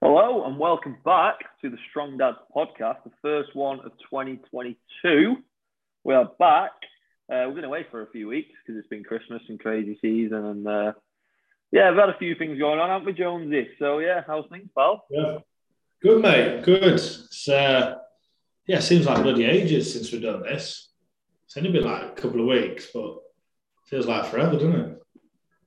[0.00, 5.38] Hello and welcome back to the Strong Dads podcast, the first one of 2022.
[6.04, 6.70] We are back.
[7.28, 10.44] Uh, we've been away for a few weeks because it's been Christmas and crazy season,
[10.44, 10.92] and uh,
[11.72, 13.70] yeah, we've had a few things going on, haven't we, Jonesy?
[13.80, 15.04] So yeah, how's things, pal?
[15.10, 15.38] Yeah,
[16.00, 16.62] good, mate.
[16.62, 16.84] Good.
[16.84, 17.96] It's uh,
[18.68, 20.90] yeah, seems like bloody ages since we've done this.
[21.46, 23.16] It's only been like a couple of weeks, but
[23.86, 25.02] feels like forever, doesn't it?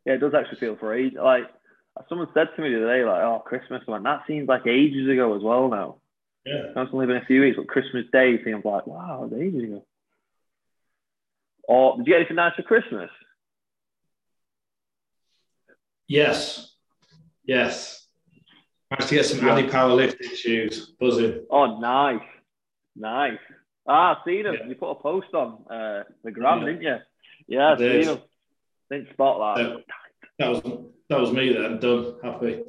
[0.05, 1.15] Yeah, it does actually feel for age.
[1.21, 1.49] Like
[2.09, 5.35] someone said to me today, like, "Oh, Christmas." I went, "That seems like ages ago
[5.35, 5.97] as well now."
[6.45, 6.71] Yeah.
[6.75, 9.85] It's only been a few weeks, but Christmas Day seems like, wow, it's ages ago.
[11.65, 13.11] Or did you get anything nice for Christmas?
[16.07, 16.73] Yes.
[17.45, 18.07] Yes.
[18.89, 19.47] Managed to get some.
[19.47, 20.91] Addy powerlifting shoes.
[20.99, 21.45] Buzzing.
[21.49, 22.19] Oh, nice,
[22.95, 23.37] nice.
[23.87, 24.55] Ah, I've seen them.
[24.59, 24.67] Yeah.
[24.67, 26.65] You put a post on uh, the gram, Yeah.
[26.65, 26.95] didn't you?
[27.47, 28.03] Yeah, I I did.
[28.05, 28.23] seen them.
[28.89, 29.63] Didn't spot that.
[29.69, 29.75] Yeah.
[30.39, 31.79] That was that was me then.
[31.79, 32.15] Done.
[32.23, 32.61] Happy.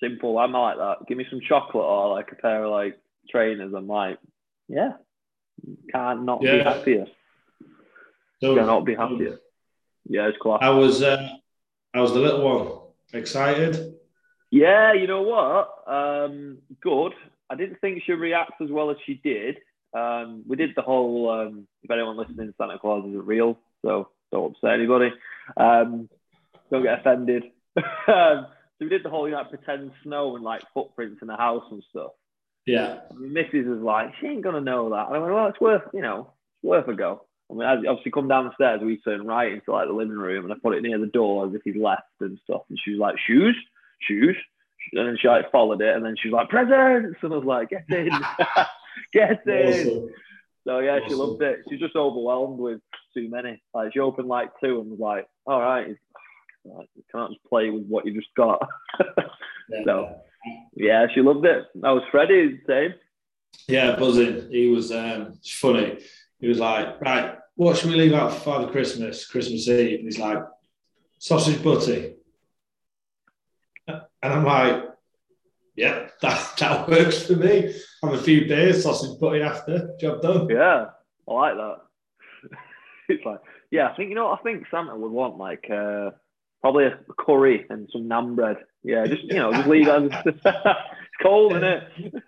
[0.00, 0.38] Simple.
[0.38, 1.06] I'm like that.
[1.08, 3.72] Give me some chocolate or like a pair of like trainers.
[3.76, 4.18] I'm like,
[4.68, 4.92] yeah,
[5.92, 6.62] can't not be Yeah.
[6.72, 7.06] happier.
[8.40, 8.56] Done.
[8.56, 9.38] Cannot be happier.
[10.08, 10.60] Yeah, it's class.
[10.62, 11.28] I was uh,
[11.92, 13.20] I was the little one.
[13.20, 13.94] Excited.
[14.50, 15.68] Yeah, you know what?
[15.92, 17.12] Um, good.
[17.50, 19.58] I didn't think she'd react as well as she did.
[19.92, 24.52] Um, we did the whole, um, if anyone listening, Santa Claus isn't real, so don't
[24.54, 25.12] upset anybody.
[25.56, 26.08] Um,
[26.70, 27.44] don't get offended.
[27.76, 31.28] um, so we did the whole, you know, like, pretend snow and like footprints in
[31.28, 32.12] the house and stuff.
[32.66, 33.00] Yeah.
[33.10, 35.08] And missus was like, she ain't gonna know that.
[35.08, 36.32] And I went, well, it's worth, you know,
[36.62, 37.24] it's worth a go.
[37.50, 40.16] I mean, as obviously come down the stairs, we turn right into like the living
[40.16, 42.62] room, and I put it near the door as if he'd left and stuff.
[42.68, 43.56] And she was like, shoes,
[44.00, 44.36] shoes,
[44.92, 47.44] and then she like followed it, and then she was like, presents, and I was
[47.44, 48.10] like, get in,
[49.12, 49.88] get in.
[49.88, 50.08] Awesome.
[50.66, 51.60] So yeah, she loved it.
[51.68, 52.80] She's just overwhelmed with
[53.14, 53.60] too many.
[53.74, 55.96] Like she opened like two and was like, all right,
[56.64, 58.66] you can't just play with what you just got.
[58.98, 59.24] Yeah.
[59.84, 60.20] So-
[60.74, 61.66] yeah, she loved it.
[61.76, 62.94] That was Freddie, same.
[63.68, 64.50] Yeah, buzzing.
[64.50, 65.98] He was um, funny.
[66.38, 69.98] He was like, right, what should we leave out for Father Christmas, Christmas Eve?
[70.00, 70.38] And he's like,
[71.18, 72.14] sausage butty.
[73.86, 74.84] And I'm like,
[75.76, 77.74] yeah, that, that works for me.
[78.02, 80.48] Have a few beers, sausage butty after, job done.
[80.48, 80.86] Yeah,
[81.28, 81.76] I like that.
[83.08, 83.40] it's like,
[83.70, 86.10] yeah, I think you know what I think Santa would want like uh,
[86.60, 88.58] probably a curry and some naan bread.
[88.82, 90.12] Yeah, just you know, just leave it.
[90.26, 91.82] it's cold, isn't it?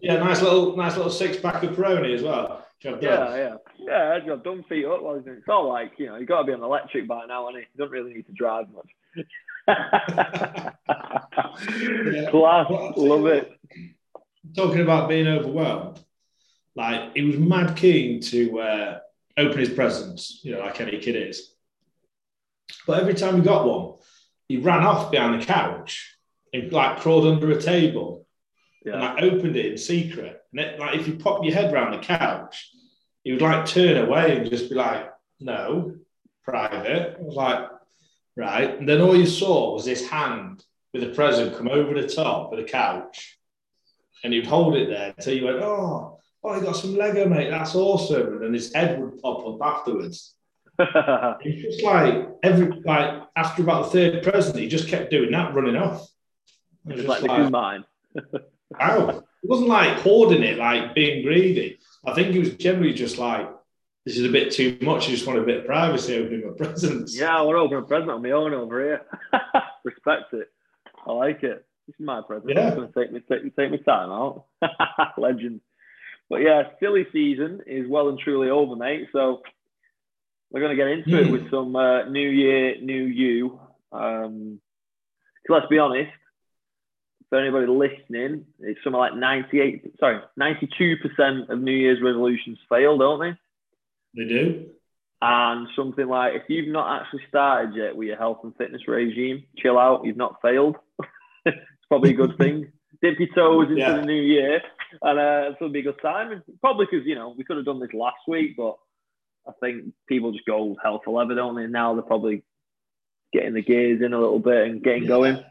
[0.00, 2.64] Yeah, nice little nice little six pack of Peroni as well.
[2.80, 3.36] Job Yeah, done.
[3.36, 4.20] yeah, yeah.
[4.24, 4.62] Job done.
[4.68, 5.02] Feet up.
[5.02, 7.56] Like, it's all like you know, you got to be on electric by now, and
[7.56, 8.86] you don't really need to drive much.
[12.30, 13.52] Class, Well, love it.
[14.56, 15.98] Talking about being overwhelmed,
[16.74, 18.98] like he was mad keen to uh,
[19.36, 21.54] open his presents, you know, like any kid is.
[22.86, 23.94] But every time he got one,
[24.48, 26.16] he ran off behind the couch
[26.52, 28.26] and like crawled under a table
[28.84, 30.40] and Yeah, like opened it in secret.
[30.52, 32.70] And it, like if you pop your head round the couch,
[33.24, 35.96] he would like turn away and just be like, "No,
[36.42, 37.68] private." I was like,
[38.36, 40.64] "Right." And then all you saw was this hand
[40.94, 43.38] with a present come over the top of the couch,
[44.24, 47.50] and he'd hold it there until you went, "Oh, oh, you got some Lego, mate.
[47.50, 50.34] That's awesome." And then his head would pop up afterwards.
[51.40, 55.54] It's just like every like after about the third present, he just kept doing that,
[55.54, 56.06] running off.
[56.86, 57.84] I was just like this mine.
[58.70, 59.24] Wow.
[59.40, 61.78] It wasn't like hoarding it, like being greedy.
[62.04, 63.48] I think it was generally just like,
[64.04, 65.06] this is a bit too much.
[65.06, 67.16] I just want a bit of privacy opening my presents.
[67.16, 69.02] Yeah, I want to open a present on my own over here.
[69.84, 70.48] Respect it.
[71.06, 71.64] I like it.
[71.86, 72.50] This is my present.
[72.52, 72.70] Yeah.
[72.70, 74.46] I'm going to take me take, take me time out.
[75.16, 75.60] Legend.
[76.28, 79.06] But yeah, silly season is well and truly over, mate.
[79.12, 79.42] So
[80.50, 81.32] we're going to get into it Hmm.
[81.32, 83.60] with some uh, New Year, New You.
[83.92, 84.60] Um,
[85.48, 86.10] let's be honest.
[87.28, 93.20] For anybody listening, it's something like 98, sorry, 92% of New Year's resolutions fail, don't
[93.20, 93.36] they?
[94.22, 94.66] They do.
[95.20, 99.44] And something like if you've not actually started yet with your health and fitness regime,
[99.58, 100.06] chill out.
[100.06, 100.76] You've not failed.
[101.44, 101.58] it's
[101.88, 102.72] probably a good thing.
[103.02, 103.96] Dip your toes into Yeah.
[103.96, 104.62] the new year,
[105.02, 106.42] and uh, it'll be a good time.
[106.62, 108.78] Probably because you know we could have done this last week, but
[109.48, 111.64] I think people just go hell for leather, don't they?
[111.64, 112.44] And now they're probably
[113.32, 115.42] getting the gears in a little bit and getting going.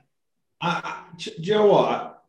[0.61, 2.23] I, I, do you know what?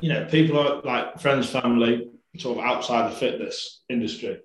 [0.00, 4.40] You know, people are like friends, family, sort of outside the fitness industry.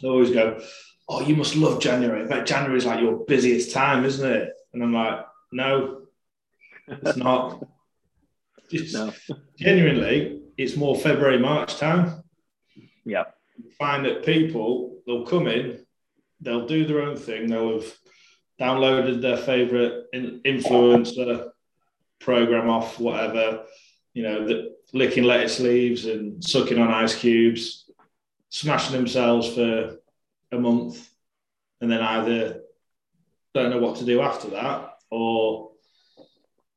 [0.00, 0.60] They always go,
[1.08, 2.26] "Oh, you must love January.
[2.26, 6.02] But January is like your busiest time, isn't it?" And I'm like, "No,
[6.88, 7.62] it's not.
[8.72, 9.12] It's- No.
[9.58, 12.22] Genuinely, it's more February, March time.
[13.04, 13.24] Yeah.
[13.78, 15.84] Find that people they'll come in,
[16.40, 17.48] they'll do their own thing.
[17.48, 17.92] They'll have
[18.60, 21.50] downloaded their favorite influencer,
[22.20, 23.64] program off whatever,
[24.14, 27.90] you know, licking lettuce leaves and sucking on ice cubes,
[28.50, 29.98] smashing themselves for
[30.52, 31.08] a month,
[31.80, 32.62] and then either
[33.54, 35.72] don't know what to do after that or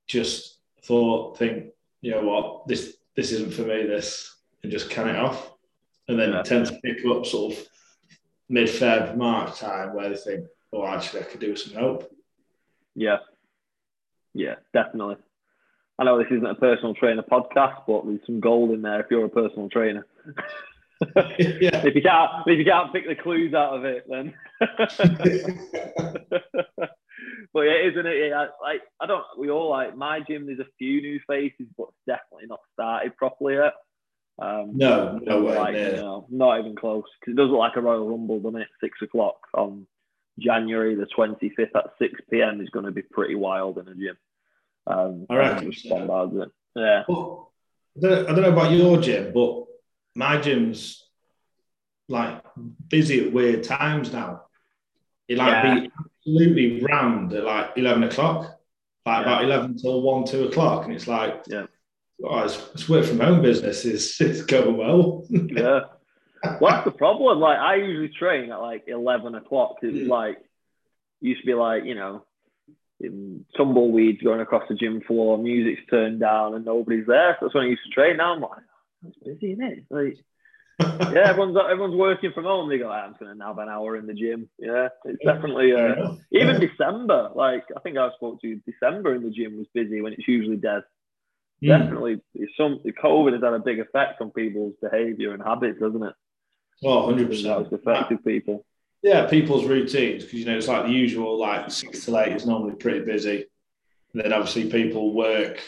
[0.08, 1.68] just thought, think,
[2.02, 5.52] you know what, this this isn't for me, this, and just can it off.
[6.08, 6.44] And then yeah.
[6.44, 7.68] tend to pick up sort of
[8.50, 12.12] mid Feb, March time where they think, oh, actually, I could do some help.
[12.96, 13.18] Yeah.
[14.34, 15.16] Yeah, definitely.
[15.98, 19.08] I know this isn't a personal trainer podcast, but there's some gold in there if
[19.10, 20.06] you're a personal trainer.
[21.16, 21.86] yeah.
[21.86, 24.34] If you can't, if you can't pick the clues out of it, then.
[27.54, 28.30] but yeah, isn't it?
[28.30, 29.24] Yeah, like I don't.
[29.38, 30.46] We all like my gym.
[30.46, 33.74] There's a few new faces, but definitely not started properly yet.
[34.38, 35.58] Um, no, no way.
[35.58, 37.06] Like, you know, not even close.
[37.20, 38.68] Because it does look like a Royal Rumble, doesn't it?
[38.82, 39.88] Six o'clock on
[40.40, 42.62] January the 25th at 6 p.m.
[42.62, 44.18] is going to be pretty wild in a gym.
[44.88, 45.74] Um, I reckon.
[45.74, 46.50] So.
[46.76, 47.04] Yeah.
[47.08, 47.54] Well,
[47.98, 49.66] I, don't, I don't know about your gym, but
[50.16, 51.06] my gym's
[52.08, 52.44] like
[52.88, 54.44] busy at weird times now.
[55.28, 55.80] It like yeah.
[55.80, 55.92] be
[56.26, 58.60] absolutely rammed at like 11 o'clock,
[59.06, 59.34] like yeah.
[59.34, 60.86] about 11 till 1, 2 o'clock.
[60.86, 61.66] And it's like, yeah.
[62.24, 65.26] Oh, it's, it's work from home business is it's going well.
[65.30, 65.82] yeah.
[66.60, 67.40] What's the problem?
[67.40, 69.78] Like I usually train at like eleven o'clock.
[69.82, 70.38] It's like
[71.22, 72.24] used to be like you know,
[73.58, 77.36] tumbleweeds going across the gym floor, music's turned down, and nobody's there.
[77.40, 78.18] So that's when I used to train.
[78.18, 78.64] Now I'm like,
[79.08, 79.86] it's busy, isn't it?
[79.90, 80.18] Like,
[81.14, 82.70] yeah, everyone's everyone's working from home.
[82.70, 84.50] They go, I'm just gonna have an hour in the gym.
[84.60, 87.32] Yeah, it's definitely uh, even December.
[87.34, 88.62] Like I think I spoke to you.
[88.66, 90.84] December in the gym was busy when it's usually dead.
[91.64, 91.68] Mm.
[91.68, 92.22] Definitely,
[92.58, 96.14] some COVID has had a big effect on people's behaviour and habits, doesn't it?
[96.84, 97.68] Oh, 100 percent.
[97.68, 98.66] It's affected people.
[99.02, 102.46] Yeah, people's routines because you know it's like the usual, like six to eight is
[102.46, 103.46] normally pretty busy.
[104.14, 105.62] And then obviously people work,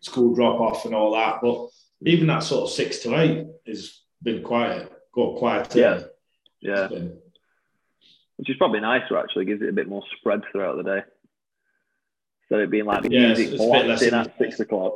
[0.00, 1.40] school drop off, and all that.
[1.40, 1.68] But
[2.02, 5.74] even that sort of six to eight has been quiet, got quiet.
[5.74, 6.00] Yeah,
[6.60, 6.88] yeah.
[8.36, 11.00] Which is probably nicer actually, gives it a bit more spread throughout the day.
[12.50, 14.94] Instead of being like yeah, music blasting at six o'clock.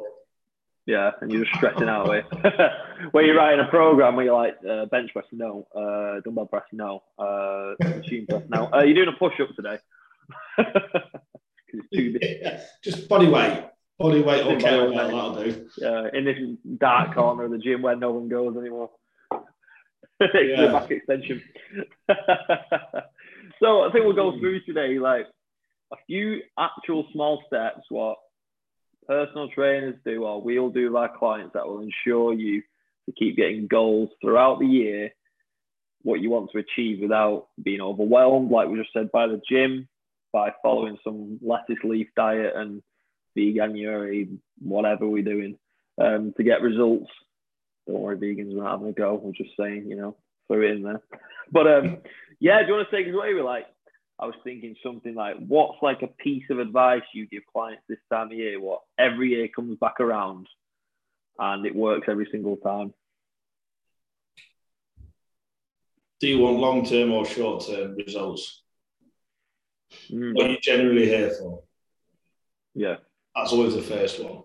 [0.86, 2.24] Yeah, and you're just stressing out away.
[3.12, 6.64] where you're writing a program where you're like uh, bench press, no, uh, dumbbell press,
[6.72, 8.68] no, uh, machine press, no.
[8.72, 9.78] Uh, you're doing a push up today.
[11.92, 13.64] yeah, just body weight,
[13.98, 15.68] body weight or kettlebell, that'll do.
[15.76, 16.38] Yeah, in this
[16.78, 18.90] dark corner of the gym where no one goes anymore.
[20.20, 20.72] yeah.
[20.72, 21.42] back extension.
[23.60, 25.26] so I think we'll go through today like
[25.92, 28.16] a few actual small steps what
[29.06, 32.62] personal trainers do or we'll do with our clients that will ensure you
[33.06, 35.10] to keep getting goals throughout the year,
[36.02, 39.88] what you want to achieve without being overwhelmed, like we just said, by the gym,
[40.32, 42.82] by following some lettuce leaf diet and
[43.36, 45.58] veganuary, whatever we're doing,
[46.00, 47.10] um, to get results.
[47.86, 49.20] Don't worry, vegans, we're not having a go.
[49.22, 50.16] We're just saying, you know,
[50.46, 51.02] throw it in there.
[51.50, 51.98] But um,
[52.38, 53.66] yeah, do you want to take us away with like
[54.22, 57.98] I was thinking something like, what's like a piece of advice you give clients this
[58.08, 58.60] time of year?
[58.60, 60.46] What every year comes back around
[61.40, 62.94] and it works every single time.
[66.20, 68.62] Do you want long term or short term results?
[70.08, 70.36] Mm.
[70.36, 71.64] What are you generally here for?
[72.76, 72.98] Yeah.
[73.34, 74.44] That's always the first one.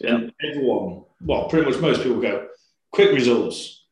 [0.00, 0.16] Yeah.
[0.16, 2.48] And everyone, well, pretty much most people go,
[2.90, 3.84] quick results.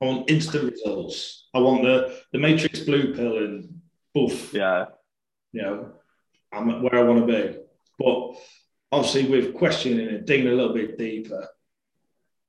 [0.00, 1.48] I want instant results.
[1.52, 3.79] I want the, the Matrix blue pill and
[4.14, 4.86] Both, Yeah.
[5.52, 5.92] You know,
[6.52, 7.58] I'm where I want to be.
[7.98, 8.36] But
[8.92, 11.48] obviously, with questioning it, digging a little bit deeper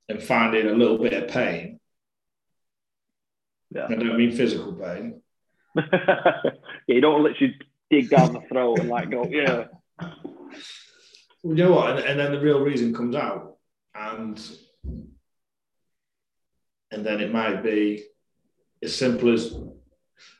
[0.08, 1.80] and finding a little bit of pain.
[3.74, 3.86] Yeah.
[3.88, 5.20] I don't mean physical pain.
[5.76, 6.42] yeah,
[6.86, 7.56] you don't literally
[7.90, 9.64] dig down the throat and like go, yeah.
[11.42, 11.90] Well, you know what?
[11.90, 13.56] And, and then the real reason comes out.
[13.94, 14.40] And
[16.92, 18.04] and then it might be
[18.82, 19.54] as simple as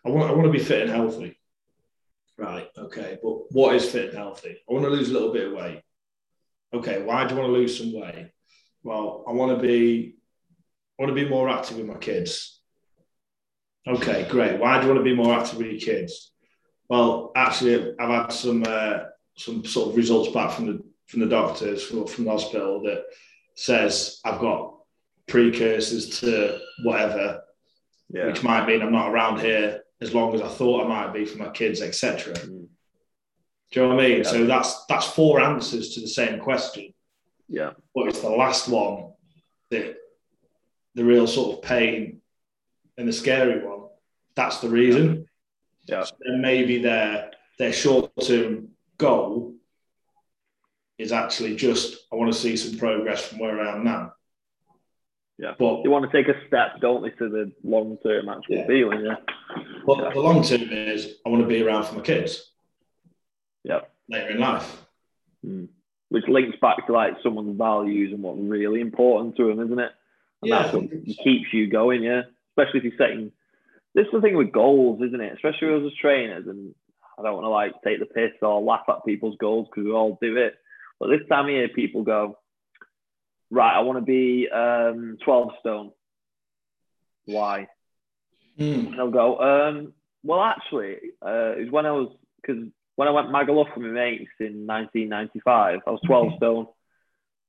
[0.04, 1.38] I want I want to be fit and healthy.
[2.36, 2.68] Right.
[2.76, 3.18] Okay.
[3.22, 4.56] But what is fit and healthy?
[4.68, 5.82] I want to lose a little bit of weight.
[6.74, 7.02] Okay.
[7.02, 8.30] Why do you want to lose some weight?
[8.82, 10.16] Well, I want to be
[10.98, 12.60] I want to be more active with my kids.
[13.86, 14.60] Okay, great.
[14.60, 16.32] Why do you want to be more active with your kids?
[16.88, 18.98] Well, actually, I've had some uh,
[19.36, 23.04] some sort of results back from the from the doctors from, from the hospital that
[23.54, 24.76] says I've got
[25.26, 27.41] precursors to whatever,
[28.12, 28.26] yeah.
[28.26, 31.24] which might mean I'm not around here as long as I thought I might be
[31.24, 32.34] for my kids, etc.
[32.34, 32.66] Mm.
[33.70, 34.18] Do you know what I mean?
[34.18, 34.22] Yeah.
[34.24, 36.92] So that's that's four answers to the same question.
[37.48, 37.70] Yeah.
[37.94, 39.12] But it's the last one
[39.70, 39.96] that
[40.94, 42.20] the real sort of pain
[42.98, 43.88] and the scary one.
[44.34, 45.26] That's the reason.
[45.86, 46.04] Yeah.
[46.04, 49.54] So then maybe their their short term goal
[50.98, 54.12] is actually just I want to see some progress from where I am now.
[55.42, 55.54] Yeah.
[55.58, 58.66] But They want to take a step, don't they, to the long term actual Yeah.
[58.68, 59.16] feeling, yeah.
[59.84, 62.52] but the long term is I want to be around for my kids
[63.64, 63.80] Yeah.
[64.08, 64.86] later in life.
[65.44, 65.68] Mm.
[66.10, 69.90] Which links back to like someone's values and what's really important to them, isn't it?
[70.42, 71.18] And Yeah, that's what 100%.
[71.24, 72.22] keeps you going, yeah.
[72.50, 73.32] Especially if you're setting.
[73.94, 75.32] This is the thing with goals, isn't it?
[75.32, 76.72] Especially us as trainers, and
[77.18, 79.92] I don't want to like take the piss or laugh at people's goals because we
[79.92, 80.54] all do it.
[81.00, 82.38] But this time of year, people go,
[83.52, 85.90] right, I want to be um, 12 stone.
[87.26, 87.68] Why?
[88.58, 88.86] Mm.
[88.92, 89.92] And I'll go, um,
[90.24, 92.64] well, actually, uh, it was when I was, because
[92.96, 96.66] when I went Magaluf with my mates in 1995, I was 12 stone.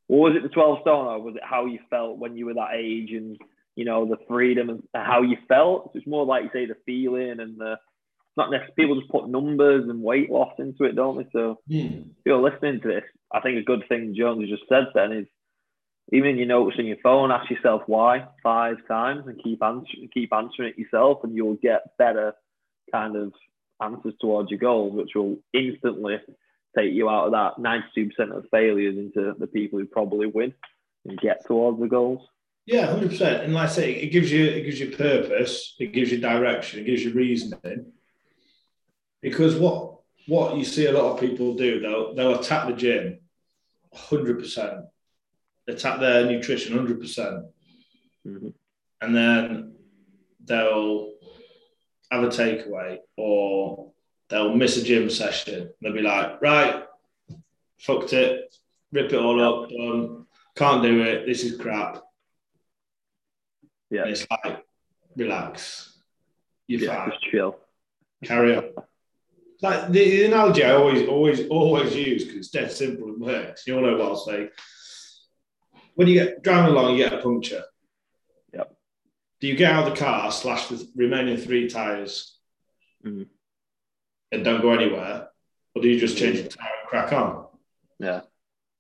[0.10, 2.54] Or was it the 12 stone, or was it how you felt when you were
[2.56, 3.38] that age and,
[3.76, 5.92] you know, the freedom and how you felt?
[5.94, 7.78] So it's more like you say the feeling and the,
[8.36, 11.28] not necessarily, people just put numbers and weight loss into it, don't they?
[11.32, 12.10] So Mm.
[12.10, 15.28] if you're listening to this, I think a good thing Jones just said then is
[16.12, 20.10] even in your notes on your phone, ask yourself why five times and keep answering
[20.14, 22.34] keep answering it yourself, and you'll get better
[22.92, 23.34] kind of
[23.82, 26.18] answers towards your goals, which will instantly
[26.78, 30.54] take you out of that 92% of failures into the people who probably win
[31.06, 32.28] and get towards the goals.
[32.66, 33.44] Yeah, hundred percent.
[33.44, 36.80] And like I say, it gives you it gives you purpose, it gives you direction,
[36.80, 37.92] it gives you reasoning.
[39.22, 43.20] Because what what you see a lot of people do, they'll they'll attack the gym
[43.94, 44.86] hundred percent,
[45.68, 47.46] attack their nutrition hundred percent,
[48.26, 48.54] Mhm.
[49.02, 49.76] and then
[50.44, 51.14] they'll
[52.12, 53.92] have a takeaway or
[54.30, 55.72] they'll miss a gym session.
[55.82, 56.84] They'll be like, right,
[57.80, 58.56] fucked it,
[58.92, 62.02] rip it all up, done, can't do it, this is crap.
[63.90, 64.64] Yeah, And it's like,
[65.16, 66.00] relax.
[66.68, 67.12] You're yeah, fine.
[67.12, 67.60] just chill.
[68.24, 68.70] Carry on.
[69.62, 73.66] Like the, the analogy I always, always, always use because it's dead simple and works.
[73.68, 74.50] You all know what I'll say.
[75.96, 77.64] When you get driving along, you get a puncture.
[78.54, 78.76] Yep.
[79.40, 82.38] Do you get out of the car, slash the remaining three tires,
[83.06, 83.28] Mhm.
[84.32, 85.30] and don't go anywhere,
[85.76, 87.48] or do you just change the tire and crack on?
[88.00, 88.22] Yeah,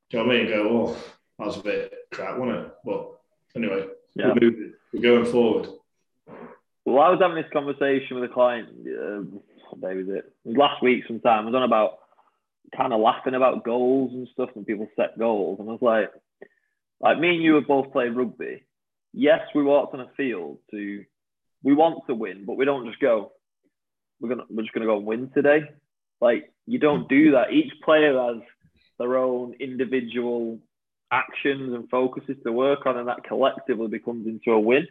[0.09, 0.47] Do you know what I mean?
[0.49, 0.97] Go, oh,
[1.39, 2.73] that was a bit crap, wasn't it?
[2.83, 3.19] But
[3.55, 4.27] anyway, yeah.
[4.29, 4.73] we're moving.
[4.93, 5.69] We're going forward.
[6.85, 8.69] Well, I was having this conversation with a client.
[8.87, 9.21] Uh,
[9.69, 10.25] what day was it?
[10.25, 11.43] It was last week sometime.
[11.43, 11.99] I was on about
[12.75, 15.59] kind of laughing about goals and stuff when people set goals.
[15.59, 16.11] And I was like,
[17.03, 18.63] like me and you have both played rugby.
[19.11, 21.03] Yes, we walked on a field to,
[21.61, 23.33] we want to win, but we don't just go,
[24.21, 25.63] we're gonna, we're just gonna go and win today.
[26.21, 27.51] Like you don't do that.
[27.51, 28.41] Each player has
[28.97, 30.59] their own individual
[31.11, 34.87] actions and focuses to work on, and that collectively becomes into a win.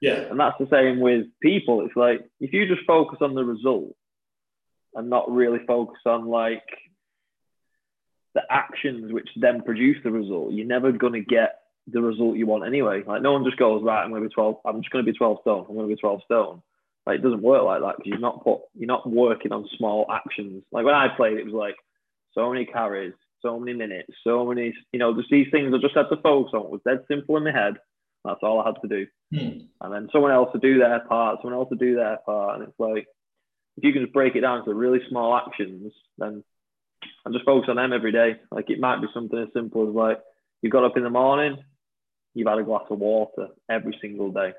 [0.00, 0.20] Yeah.
[0.30, 1.84] And that's the same with people.
[1.84, 3.96] It's like if you just focus on the result
[4.94, 6.62] and not really focus on like
[8.36, 12.66] the actions which then produce the result, you're never gonna get the result you want
[12.66, 13.02] anyway.
[13.04, 15.38] Like no one just goes, right, I'm gonna be 12, I'm just gonna be 12
[15.40, 16.62] stone, I'm gonna be 12 stone.
[17.06, 20.06] Like it doesn't work like that because you're not put you're not working on small
[20.12, 20.64] actions.
[20.70, 21.76] Like when I played, it was like
[22.34, 25.96] so many carries, so many minutes, so many, you know, just these things I just
[25.96, 26.66] had to focus on.
[26.66, 27.74] It was dead simple in my head.
[28.22, 29.60] That's all I had to do Hmm.
[29.80, 32.68] and then someone else to do their part, someone else to do their part, and
[32.68, 33.06] it's like
[33.78, 36.44] if you can just break it down to really small actions, then
[37.24, 38.36] and just focus on them every day.
[38.50, 40.20] Like it might be something as simple as like
[40.62, 41.58] you got up in the morning,
[42.34, 44.52] you've had a glass of water every single day.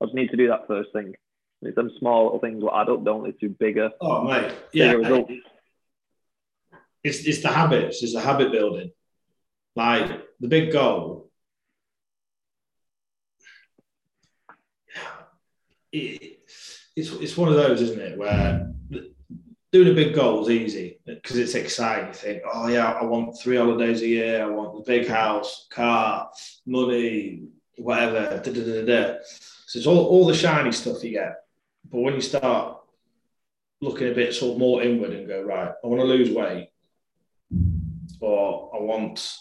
[0.00, 1.14] I just need to do that first thing.
[1.62, 4.52] And it's them small little things will add up, don't they, to bigger, Oh, mate.
[4.72, 4.92] Yeah.
[4.92, 5.32] results.
[7.04, 8.92] it's it's the habits, it's the habit building.
[9.76, 11.30] Like the big goal.
[15.92, 16.40] It,
[16.96, 18.72] it's it's one of those, isn't it, where
[19.72, 22.08] doing a big goal is easy because it's exciting.
[22.08, 25.66] You think, oh yeah, I want three holidays a year, I want the big house,
[25.70, 26.30] car,
[26.66, 27.44] money,
[27.76, 28.40] whatever.
[28.42, 29.18] Da, da, da, da.
[29.66, 31.36] So it's all, all the shiny stuff you get.
[31.88, 32.78] But when you start
[33.80, 36.70] looking a bit sort of more inward and go, right, I want to lose weight
[38.20, 39.36] or I want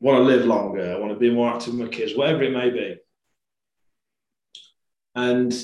[0.00, 2.52] want to live longer, I want to be more active with my kids, whatever it
[2.52, 2.96] may be.
[5.14, 5.54] And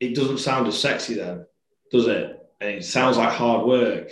[0.00, 1.44] it doesn't sound as sexy then,
[1.90, 2.38] does it?
[2.60, 4.10] And it sounds like hard work.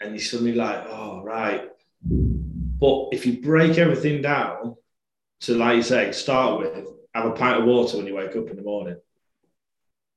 [0.00, 1.68] And you're suddenly like, oh, right.
[2.00, 4.76] But if you break everything down
[5.40, 8.48] to, like you say, start with, have a pint of water when you wake up
[8.48, 8.96] in the morning.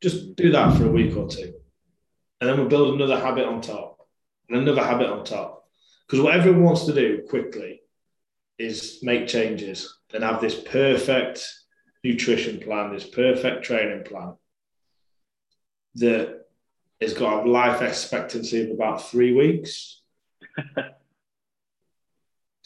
[0.02, 1.54] Just do that for a week or two.
[2.40, 3.98] And then we'll build another habit on top
[4.50, 5.66] and another habit on top.
[6.08, 7.82] Because what everyone wants to do quickly
[8.58, 11.48] is make changes and have this perfect
[12.04, 14.36] nutrition plan, this perfect training plan
[15.96, 16.46] that
[17.00, 20.02] has got a life expectancy of about three weeks.
[20.76, 20.84] Do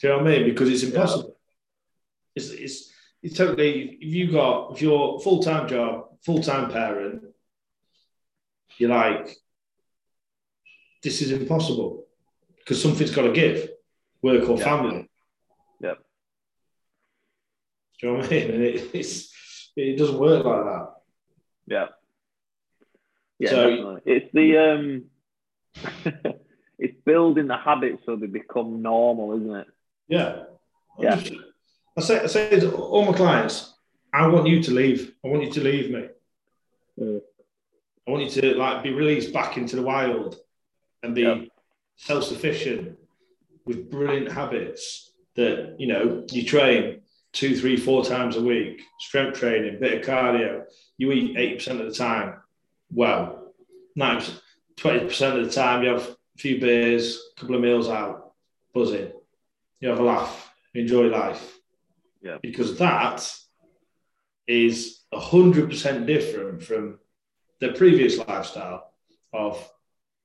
[0.02, 0.44] you know what I mean?
[0.44, 1.36] Because it's impossible.
[2.34, 2.42] Yeah.
[2.42, 2.92] It's, it's
[3.22, 7.22] it's totally if you got if you're full time job, full time parent,
[8.78, 9.34] you're like,
[11.02, 12.04] this is impossible
[12.58, 13.68] because something's got to give,
[14.22, 14.64] work or yeah.
[14.64, 15.10] family.
[15.80, 15.94] Yeah.
[18.00, 18.50] Do you know what I mean?
[18.50, 20.88] And it, it's it doesn't work like that.
[21.66, 21.86] Yeah.
[23.38, 24.00] Yeah, so, definitely.
[24.06, 25.04] It's the um,
[26.78, 29.66] it's building the habits so they become normal, isn't it?
[30.08, 30.42] Yeah.
[30.98, 31.20] Yeah.
[31.96, 33.74] I say, I say to all my clients,
[34.12, 35.14] I want you to leave.
[35.24, 36.08] I want you to leave me.
[36.98, 37.20] Mm.
[38.06, 40.36] I want you to like be released back into the wild
[41.02, 41.48] and be yep.
[41.96, 42.96] self-sufficient
[43.64, 47.00] with brilliant habits that you know you train
[47.32, 50.64] two, three, four times a week, strength training, bit of cardio.
[50.96, 52.36] You eat eighty percent of the time.
[52.92, 53.52] Well,
[53.94, 54.32] 90
[54.76, 58.32] 20 percent of the time you have a few beers, a couple of meals out,
[58.74, 59.10] buzzing.
[59.80, 61.58] You have a laugh, enjoy life.
[62.22, 62.38] Yeah.
[62.42, 63.28] Because that
[64.46, 66.98] is hundred percent different from
[67.60, 68.92] the previous lifestyle
[69.32, 69.70] of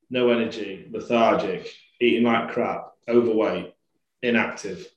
[0.09, 3.73] no energy, lethargic, eating like crap, overweight,
[4.21, 4.87] inactive.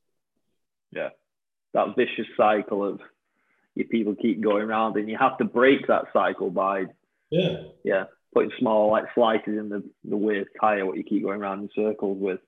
[0.90, 1.10] Yeah.
[1.72, 3.00] That vicious cycle of
[3.74, 6.86] your people keep going around and you have to break that cycle by
[7.34, 7.56] yeah.
[7.82, 8.04] Yeah.
[8.32, 11.68] Putting small like slices in the, the weird tire what you keep going around in
[11.74, 12.40] circles with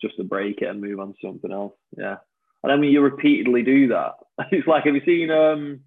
[0.00, 1.74] just to break it and move on to something else.
[1.96, 2.16] Yeah.
[2.62, 4.14] And I mean you repeatedly do that.
[4.52, 5.80] It's like have you seen um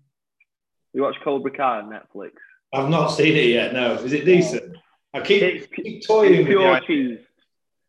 [0.94, 2.34] you watch Cobra Kai on Netflix?
[2.74, 3.74] I've not seen it yet.
[3.74, 4.78] No, is it decent?
[5.14, 7.20] I keep, it's, keep toying it's pure cheese.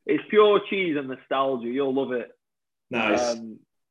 [0.06, 1.68] It's pure cheese and nostalgia.
[1.68, 2.30] You'll love it.
[2.90, 3.34] Nice.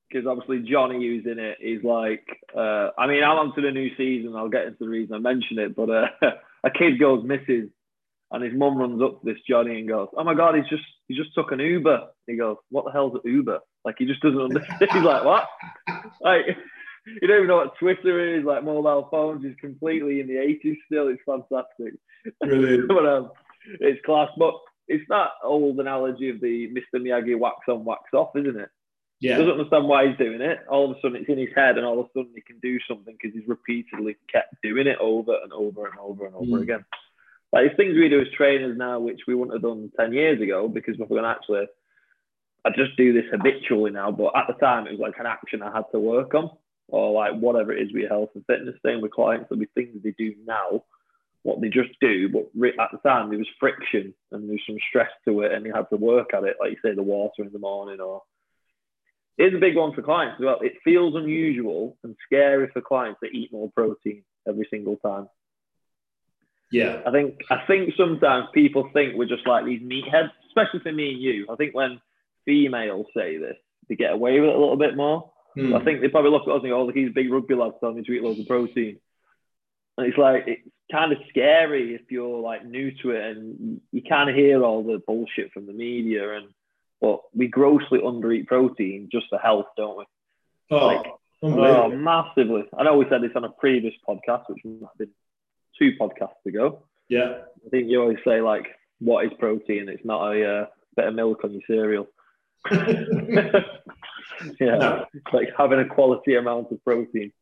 [0.10, 2.26] Because um, obviously Johnny, who's in it, is like.
[2.56, 4.36] Uh, I mean, I'm on to the new season.
[4.36, 6.08] I'll get into the reason I mention it, but uh,
[6.64, 7.72] a kid goes missing,
[8.32, 10.84] and his mum runs up to this Johnny and goes, "Oh my god, he's just
[11.08, 14.22] he just took an Uber." He goes, "What the hell's an Uber?" Like he just
[14.22, 14.80] doesn't understand.
[14.92, 15.48] he's like, "What?"
[16.22, 16.46] like
[17.06, 20.78] you don't even know what Twitter is, like mobile phones is completely in the 80s
[20.86, 21.10] still.
[21.10, 22.00] It's fantastic.
[22.42, 22.88] Brilliant.
[22.88, 23.32] but um,
[23.82, 24.30] it's class.
[24.38, 24.54] But
[24.88, 27.02] it's that old analogy of the Mr.
[27.02, 28.70] Miyagi wax on, wax off, isn't it?
[29.24, 29.38] Yeah.
[29.38, 30.60] He doesn't understand why he's doing it.
[30.70, 32.60] All of a sudden, it's in his head, and all of a sudden, he can
[32.60, 36.60] do something because he's repeatedly kept doing it over and over and over and over
[36.60, 36.62] mm.
[36.62, 36.84] again.
[37.54, 40.42] Like it's things we do as trainers now, which we wouldn't have done 10 years
[40.42, 41.68] ago because we're going to actually,
[42.66, 44.12] I just do this habitually now.
[44.12, 46.50] But at the time, it was like an action I had to work on
[46.90, 49.96] or like whatever it is with health and fitness thing with clients, there'll be things
[50.04, 50.84] they do now,
[51.44, 55.12] what they just do, but at the time there was friction and there's some stress
[55.26, 57.54] to it and you had to work at it, like you say, the water in
[57.54, 58.22] the morning or
[59.38, 60.60] it's a big one for clients as well.
[60.62, 65.28] It feels unusual and scary for clients to eat more protein every single time.
[66.72, 67.02] Yeah.
[67.06, 71.14] I think I think sometimes people think we're just like these meatheads, especially for me
[71.14, 71.48] and you.
[71.52, 72.02] I think when
[72.46, 75.32] females say this, they get away with it a little bit more.
[75.58, 75.80] Mm.
[75.80, 77.54] I think they probably look at us and go, oh, look, he's a big rugby
[77.54, 79.00] lad telling me to eat loads of protein.
[79.98, 84.02] And it's like, it's kind of scary if you're like new to it and you
[84.02, 86.38] kind of hear all the bullshit from the media.
[86.38, 86.48] And,
[87.04, 90.06] but we grossly undereat protein just for health, don't we?
[90.72, 91.06] Oh, like,
[91.44, 92.64] oh, massively.
[92.78, 95.10] I know we said this on a previous podcast, which might have been
[95.78, 96.84] two podcasts ago.
[97.10, 97.40] Yeah.
[97.66, 98.68] I think you always say, like,
[99.00, 99.90] what is protein?
[99.90, 102.08] It's not a uh, bit of milk on your cereal.
[102.72, 103.60] yeah,
[104.62, 105.06] no.
[105.34, 107.34] like having a quality amount of protein.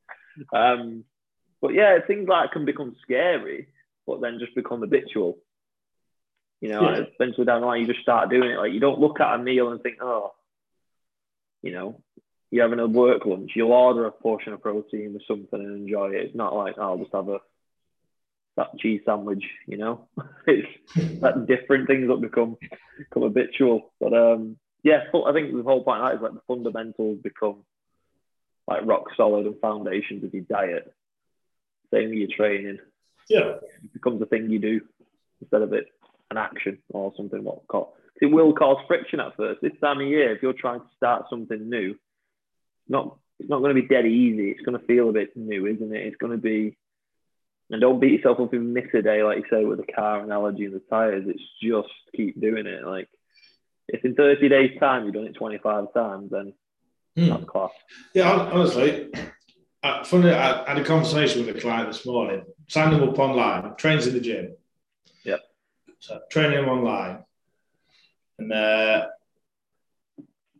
[0.51, 1.03] Um,
[1.61, 3.67] but yeah, things like can become scary,
[4.07, 5.37] but then just become habitual.
[6.61, 7.03] You know, yeah.
[7.19, 8.57] eventually down the line, you just start doing it.
[8.57, 10.33] Like you don't look at a meal and think, oh,
[11.63, 12.01] you know,
[12.51, 16.09] you're having a work lunch, you'll order a portion of protein or something and enjoy
[16.11, 16.25] it.
[16.25, 17.39] It's not like, oh, I'll just have a
[18.57, 20.07] that cheese sandwich, you know.
[20.47, 20.67] it's
[21.21, 22.57] that different things that become
[22.97, 23.91] become habitual.
[23.99, 27.63] But um yeah, I think the whole point of that is like the fundamentals become
[28.67, 30.93] like rock solid and foundations of your diet.
[31.91, 32.79] Same with your training.
[33.29, 33.57] Yeah.
[33.83, 34.81] It becomes a thing you do
[35.41, 35.87] instead of it
[36.31, 37.89] an action or something what cause
[38.21, 39.61] it will cause friction at first.
[39.61, 41.95] This time of year, if you're trying to start something new,
[42.87, 44.51] not it's not going to be dead easy.
[44.51, 46.05] It's going to feel a bit new, isn't it?
[46.05, 46.77] It's going to be
[47.71, 49.91] and don't beat yourself up if you miss a day, like you say with the
[49.91, 51.23] car analogy and the tires.
[51.27, 52.85] It's just keep doing it.
[52.85, 53.07] Like
[53.87, 56.53] if in 30 days' time you've done it 25 times, then
[57.17, 57.29] mm.
[57.29, 57.71] that's class.
[58.13, 59.09] Yeah, honestly,
[59.81, 63.75] I, funny, I had a conversation with a client this morning, signed him up online,
[63.77, 64.55] trains in the gym.
[66.01, 67.23] So training him online.
[68.39, 69.05] And uh,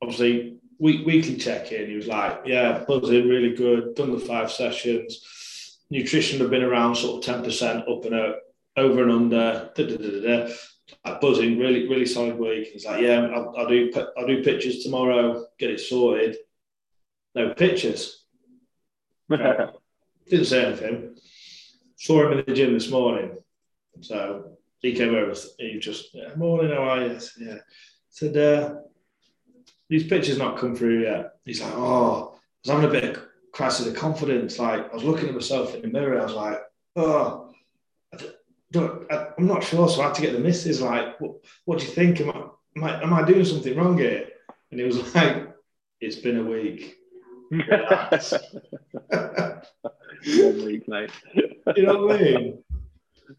[0.01, 4.51] obviously, week, weekly check in, he was like, yeah, buzzing, really good, done the five
[4.51, 5.79] sessions.
[5.89, 8.35] Nutrition have been around sort of 10% up and out,
[8.77, 9.71] over and under.
[9.75, 10.53] Da, da, da,
[11.05, 12.67] like buzzing, really, really solid week.
[12.71, 16.37] He's like, yeah, I'll, I'll do, I'll do pictures tomorrow, get it sorted.
[17.33, 18.25] No pictures.
[19.29, 21.15] Didn't say anything.
[21.95, 23.37] Saw him in the gym this morning.
[24.01, 25.33] So he came over.
[25.57, 27.19] He just, yeah, morning, how are you?
[27.39, 27.57] Yeah.
[28.09, 28.75] Said, uh,
[29.89, 31.33] these pictures not come through yet.
[31.45, 34.57] He's like, oh, I was having a bit of crisis of confidence.
[34.57, 36.19] Like, I was looking at myself in the mirror.
[36.19, 36.59] I was like,
[36.95, 37.53] oh,
[38.75, 39.87] I, am not sure.
[39.87, 42.19] So I had to get the missus like, what, what do you think?
[42.21, 42.43] Am I,
[42.77, 44.29] am I, am I doing something wrong here?
[44.71, 45.53] And he was like,
[45.99, 46.97] it's been a week.
[50.23, 51.11] One week, mate.
[51.75, 52.63] you know what I mean?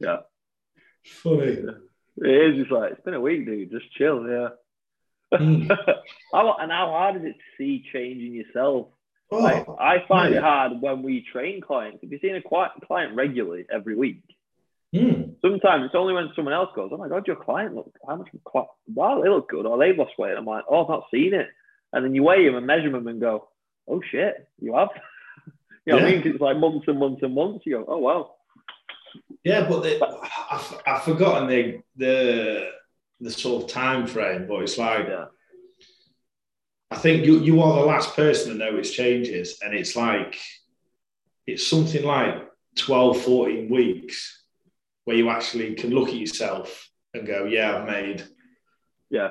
[0.01, 0.19] Yeah.
[1.05, 1.65] Funny.
[2.19, 3.71] It is just like, it's been a week, dude.
[3.71, 4.49] Just chill, yeah.
[5.33, 5.71] Mm.
[6.35, 8.89] and how hard is it to see change in yourself?
[9.31, 12.01] Oh, like, I find it hard when we train clients.
[12.03, 14.23] If you're seeing a client regularly every week,
[14.95, 15.35] mm.
[15.41, 18.29] sometimes it's only when someone else goes, "Oh my god, your client look how much?
[18.95, 20.37] Wow, they look good," or they've lost weight.
[20.37, 21.49] I'm like, "Oh, I've not seen it."
[21.95, 23.49] And then you weigh them and measure them and go,
[23.89, 24.91] "Oh shit, you have."
[25.87, 26.05] you know yeah.
[26.05, 26.27] I mean?
[26.27, 27.65] It's like months and months and months.
[27.65, 28.35] You go, "Oh wow."
[29.45, 30.01] Yeah, but the,
[30.51, 32.71] I've, I've forgotten the the
[33.21, 35.27] the sort of time frame, but it's like yeah.
[36.91, 40.39] I think you you are the last person to know its changes, and it's like
[41.47, 44.45] it's something like 12, 14 weeks
[45.05, 48.25] where you actually can look at yourself and go, yeah, I've made
[49.11, 49.31] yeah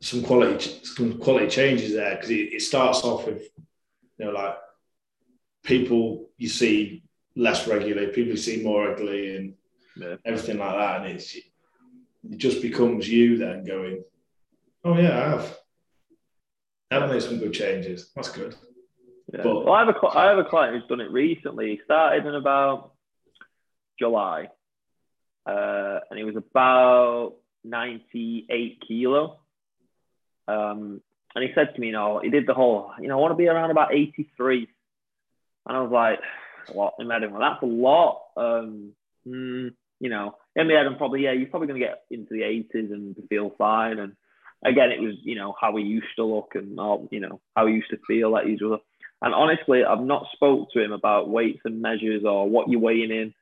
[0.00, 3.48] some quality some quality changes there because it, it starts off with
[4.18, 4.56] you know like
[5.62, 7.04] people you see
[7.36, 9.54] less regularly, people see more ugly and
[9.96, 10.16] yeah.
[10.24, 14.02] everything like that, and it's it just becomes you then going,
[14.84, 15.56] oh yeah, I have.
[16.92, 18.10] I've made some good changes.
[18.16, 18.56] That's good.
[19.32, 19.42] Yeah.
[19.44, 21.70] But, well, I have a I have a client who's done it recently.
[21.70, 22.92] He started in about
[23.96, 24.48] July,
[25.46, 29.38] uh, and he was about ninety eight kilo.
[30.48, 31.00] Um,
[31.34, 33.30] and he said to me, you know, he did the whole, you know, I want
[33.30, 34.66] to be around about eighty three,
[35.66, 36.18] and I was like,
[36.72, 36.94] what?
[36.98, 38.22] Imagine, well, that's a lot.
[38.36, 38.92] Um,
[39.26, 42.42] mm, you know, in the I'm probably, yeah, you're probably going to get into the
[42.42, 43.98] 80s and feel fine.
[43.98, 44.14] And
[44.64, 47.66] again, it was, you know, how he used to look and, all, you know, how
[47.66, 48.80] he used to feel like he's with
[49.22, 53.10] And honestly, I've not spoke to him about weights and measures or what you're weighing
[53.10, 53.34] in.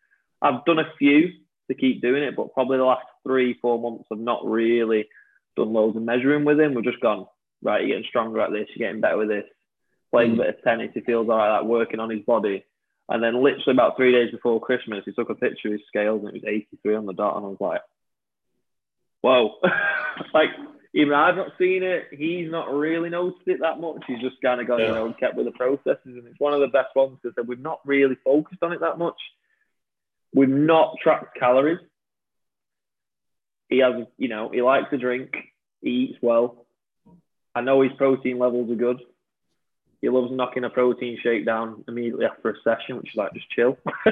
[0.42, 1.32] I've done a few
[1.68, 5.08] to keep doing it, but probably the last three, four months, I've not really
[5.56, 6.74] done loads of measuring with him.
[6.74, 7.26] We've just gone,
[7.62, 9.44] right, you're getting stronger at this, you're getting better with this.
[10.10, 10.34] Playing mm.
[10.34, 12.64] a bit of tennis, he feels all right, like working on his body.
[13.08, 16.20] And then literally about three days before Christmas, he took a picture of his scales
[16.20, 17.36] and it was 83 on the dot.
[17.36, 17.80] And I was like,
[19.22, 19.54] whoa.
[20.34, 20.50] like,
[20.94, 22.08] even I've not seen it.
[22.10, 24.02] He's not really noticed it that much.
[24.06, 24.88] He's just kind of gone, yeah.
[24.88, 26.00] you know, kept with the processes.
[26.04, 28.98] And it's one of the best ones because we've not really focused on it that
[28.98, 29.18] much.
[30.34, 31.78] We've not tracked calories.
[33.70, 35.34] He has, you know, he likes to drink.
[35.80, 36.66] He eats well.
[37.54, 39.00] I know his protein levels are good
[40.00, 43.50] he loves knocking a protein shake down immediately after a session, which is like just
[43.50, 43.76] chill.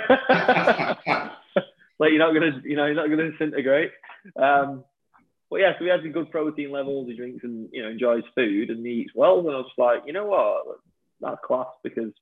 [1.99, 3.93] like you're not gonna, you know, you're not gonna disintegrate.
[4.35, 4.85] Um,
[5.49, 7.09] but yeah, so he has a good protein levels.
[7.09, 9.39] He drinks and you know enjoys food and he eats well.
[9.39, 10.79] And I was like, you know what,
[11.21, 12.13] that's class because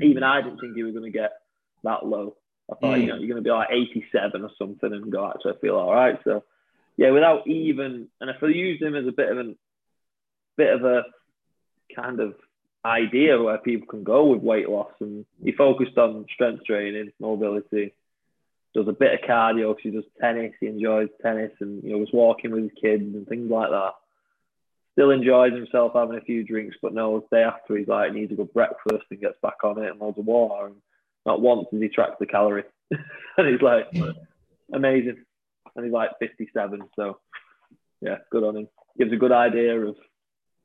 [0.00, 1.32] even I didn't think he was gonna get
[1.82, 2.36] that low.
[2.70, 3.02] I thought, mm.
[3.02, 5.92] you know, you're gonna be like 87 or something and go, actually, I feel all
[5.92, 6.18] right.
[6.24, 6.42] So
[6.96, 9.54] yeah, without even, and if I use him as a bit of a
[10.56, 11.02] bit of a
[11.94, 12.34] kind of
[12.84, 14.92] idea where people can go with weight loss.
[15.00, 17.94] And he focused on strength training, mobility,
[18.74, 20.52] does a bit of cardio because he does tennis.
[20.60, 23.92] He enjoys tennis and you know was walking with his kids and things like that.
[24.92, 28.36] Still enjoys himself having a few drinks, but no, day after he's like needs a
[28.36, 30.66] good breakfast and gets back on it and loads of water.
[30.66, 30.76] And
[31.24, 32.64] not once does he track the calorie.
[32.90, 33.86] and he's like
[34.72, 35.24] amazing.
[35.76, 37.18] And he's like 57, so
[38.00, 38.68] yeah, good on him.
[38.96, 39.96] Gives a good idea of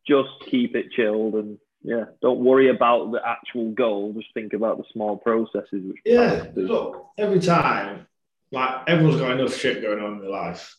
[0.08, 4.13] just keep it chilled and yeah, don't worry about the actual goal.
[4.13, 5.68] Just think about the small processes.
[5.72, 8.08] Which yeah, look, every time,
[8.52, 10.76] like everyone's got enough shit going on in their life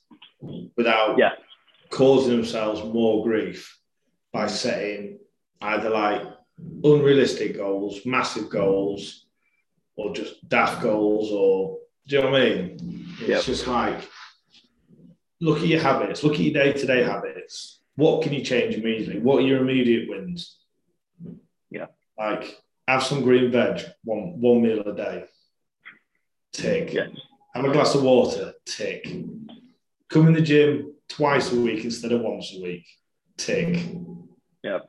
[0.76, 1.32] without yeah.
[1.88, 3.78] causing themselves more grief
[4.32, 5.18] by setting
[5.62, 6.22] either like
[6.84, 9.26] unrealistic goals, massive goals,
[9.96, 13.06] or just daft goals, or do you know what I mean?
[13.20, 13.42] It's yep.
[13.42, 14.06] just like
[15.40, 17.80] look at your habits, look at your day to day habits.
[17.96, 19.18] What can you change immediately?
[19.18, 20.59] What are your immediate wins?
[22.20, 25.24] Like have some green veg, one one meal a day.
[26.52, 26.92] Tick.
[26.92, 27.06] Yeah.
[27.54, 28.52] Have a glass of water.
[28.66, 29.10] Tick.
[30.10, 32.86] Come in the gym twice a week instead of once a week.
[33.38, 33.86] Tick.
[34.62, 34.80] Yeah.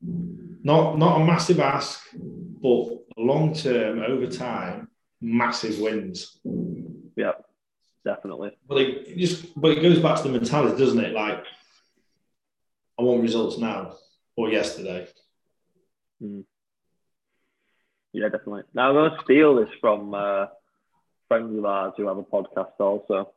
[0.00, 4.88] Not not a massive ask, but long term over time,
[5.20, 6.38] massive wins.
[7.16, 7.32] Yeah.
[8.04, 8.52] definitely.
[8.68, 11.12] But it just but it goes back to the mentality, doesn't it?
[11.12, 11.44] Like
[12.98, 13.96] I want results now
[14.36, 15.08] or yesterday.
[16.22, 16.44] Mm.
[18.12, 18.62] Yeah, definitely.
[18.74, 20.46] Now I'm going to steal this from uh,
[21.28, 23.32] friends of ours who have a podcast also,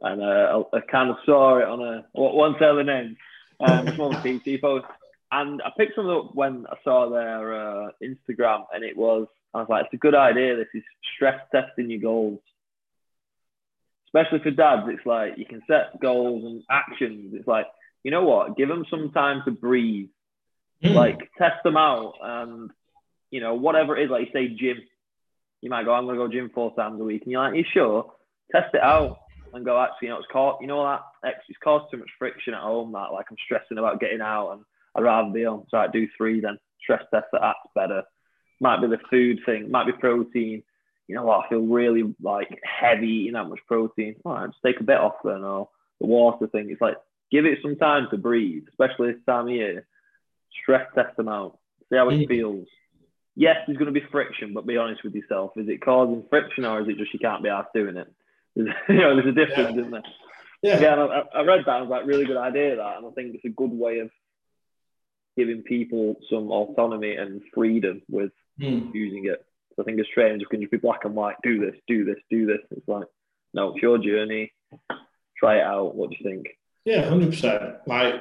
[0.00, 3.16] and uh, I, I, kind of saw it on a won't tell the name.
[3.60, 4.86] Um, one the PT post,
[5.30, 9.58] and I picked something up when I saw their uh, Instagram, and it was I
[9.58, 10.56] was like, it's a good idea.
[10.56, 10.82] This is
[11.14, 12.40] stress testing your goals,
[14.08, 14.88] especially for dads.
[14.88, 17.34] It's like you can set goals and actions.
[17.34, 17.66] It's like
[18.02, 20.08] you know what, give them some time to breathe.
[20.82, 20.94] Mm.
[20.94, 22.70] Like test them out and
[23.34, 24.78] you know, whatever it is, like say, gym.
[25.60, 27.22] You might go, I'm to go gym four times a week.
[27.22, 28.12] And you're like, you sure?
[28.52, 29.18] Test it out
[29.52, 32.54] and go, actually, you know, it's caught, you know, that it's caused too much friction
[32.54, 35.64] at home that like I'm stressing about getting out and I'd rather be on.
[35.68, 36.58] So I do three then.
[36.80, 38.02] Stress test that that's better.
[38.60, 40.62] Might be the food thing, might be protein.
[41.08, 41.44] You know what?
[41.44, 44.14] I feel really like heavy eating that much protein.
[44.24, 45.42] All right, just take a bit off then.
[45.42, 46.68] Or the water thing.
[46.70, 46.98] It's like
[47.32, 49.86] give it some time to breathe, especially this time of year.
[50.62, 51.58] Stress test them out.
[51.90, 52.66] See how it feels
[53.36, 55.52] yes, there's going to be friction, but be honest with yourself.
[55.56, 58.12] Is it causing friction or is it just you can't be asked doing it?
[58.54, 59.80] There's, you know, there's a difference, yeah.
[59.80, 60.02] isn't there?
[60.62, 60.76] Yeah.
[60.76, 61.76] Again, I, I read that.
[61.76, 64.10] I was like, really good idea that, and I think it's a good way of
[65.36, 68.94] giving people some autonomy and freedom with mm.
[68.94, 69.44] using it.
[69.74, 71.36] So I think as trainers, you can just be black and white.
[71.42, 72.60] Do this, do this, do this.
[72.70, 73.08] It's like,
[73.52, 74.52] no, it's your journey.
[75.36, 75.96] Try it out.
[75.96, 76.46] What do you think?
[76.84, 77.76] Yeah, hundred percent.
[77.86, 78.14] Like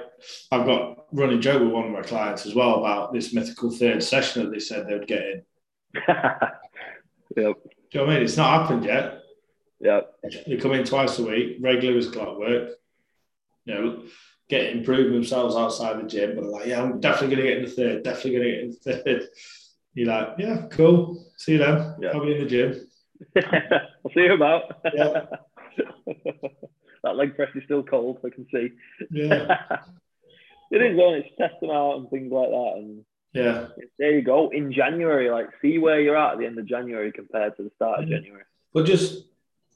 [0.51, 4.01] I've got running joke with one of my clients as well about this mythical third
[4.01, 5.43] session that they said they would get in.
[6.07, 6.17] yep.
[7.35, 7.55] Do you know
[7.91, 8.23] what I mean?
[8.23, 9.19] It's not happened yet.
[9.79, 10.01] Yeah.
[10.47, 12.71] They come in twice a week, regular as clockwork.
[13.65, 14.03] You know,
[14.49, 17.69] get improving themselves outside the gym, but like, yeah, I'm definitely gonna get in the
[17.69, 19.27] third, definitely gonna get in the third.
[19.93, 21.23] You're like, yeah, cool.
[21.37, 21.95] See you then.
[22.01, 22.09] Yeah.
[22.13, 22.87] I'll be in the gym.
[23.35, 24.63] I'll see you about.
[24.93, 25.25] Yeah.
[27.03, 28.19] That leg press is still cold.
[28.25, 28.69] I can see.
[29.11, 29.57] Yeah.
[30.71, 32.73] it is when it's testing out and things like that.
[32.77, 33.67] And yeah,
[33.99, 34.49] there you go.
[34.49, 37.71] In January, like see where you're at at the end of January compared to the
[37.75, 38.43] start of January.
[38.73, 39.25] But just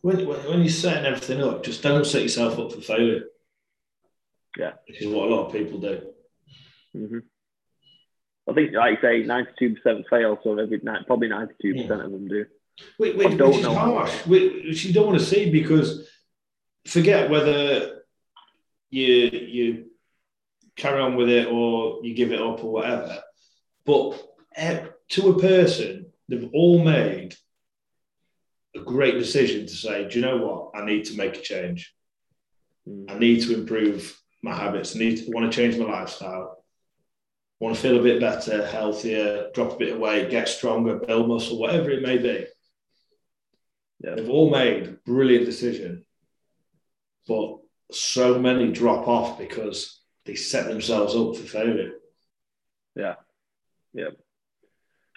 [0.01, 3.23] when, when you're setting everything up, just don't set yourself up for failure.
[4.57, 6.01] Yeah, which is what a lot of people do.
[6.95, 7.19] Mm-hmm.
[8.49, 11.93] I think, like you say, 92% fail, so every probably 92% yeah.
[11.93, 12.45] of them do.
[12.97, 16.07] Wait, wait, which is harsh, which you don't want to see because
[16.87, 18.01] forget whether
[18.89, 19.85] you you
[20.75, 23.19] carry on with it or you give it up or whatever.
[23.85, 24.23] But
[25.09, 27.35] to a person, they've all made
[28.75, 30.79] a great decision to say, do you know what?
[30.79, 31.93] I need to make a change.
[32.87, 33.09] Mm.
[33.09, 34.95] I need to improve my habits.
[34.95, 36.63] I need to I want to change my lifestyle.
[37.59, 40.99] I want to feel a bit better, healthier, drop a bit of weight, get stronger,
[40.99, 42.45] build muscle, whatever it may be.
[44.03, 44.15] Yeah.
[44.15, 46.05] They've all made a brilliant decision
[47.27, 47.57] but
[47.91, 51.91] so many drop off because they set themselves up for failure.
[52.95, 53.15] Yeah,
[53.93, 54.09] yeah,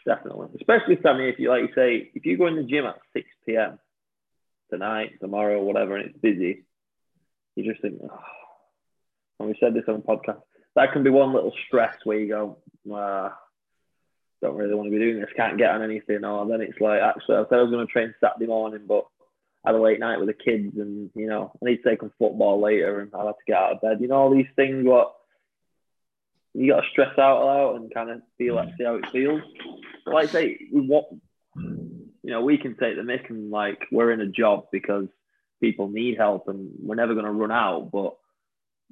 [0.06, 0.48] definitely.
[0.56, 3.28] Especially Sammy, if you like you say, if you go in the gym at six
[3.46, 3.78] p.m.
[4.70, 6.64] tonight, tomorrow, whatever, and it's busy,
[7.56, 8.18] you just think, oh.
[9.38, 10.42] and we said this on the podcast,
[10.76, 12.58] that can be one little stress where you go,
[12.92, 13.36] ah,
[14.40, 17.00] don't really want to be doing this, can't get on anything, or then it's like,
[17.00, 19.06] actually, I said I was going to train Saturday morning, but
[19.64, 22.12] had a late night with the kids and, you know, I need to take them
[22.18, 24.00] football later and I have to get out of bed.
[24.00, 25.14] You know, all these things what
[26.54, 29.42] you got to stress out out and kind of feel like, see how it feels.
[30.04, 31.06] But like I say, we want,
[31.54, 35.06] you know, we can take the mic and like we're in a job because
[35.60, 37.90] people need help and we're never going to run out.
[37.92, 38.16] But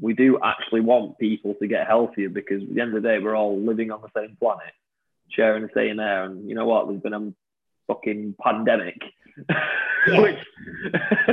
[0.01, 3.19] we do actually want people to get healthier because at the end of the day,
[3.19, 4.73] we're all living on the same planet,
[5.31, 6.25] sharing the same air.
[6.25, 6.89] And you know what?
[6.89, 7.33] There's been a
[7.89, 9.01] fucking pandemic
[10.09, 10.21] yeah.
[10.21, 10.39] which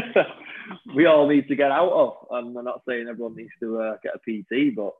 [0.95, 2.13] we all need to get out of.
[2.31, 4.93] And I'm not saying everyone needs to uh, get a PT, but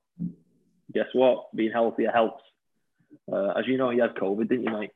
[0.93, 1.53] guess what?
[1.55, 2.43] Being healthier helps.
[3.31, 4.91] Uh, as you know, you had COVID, didn't you, mate?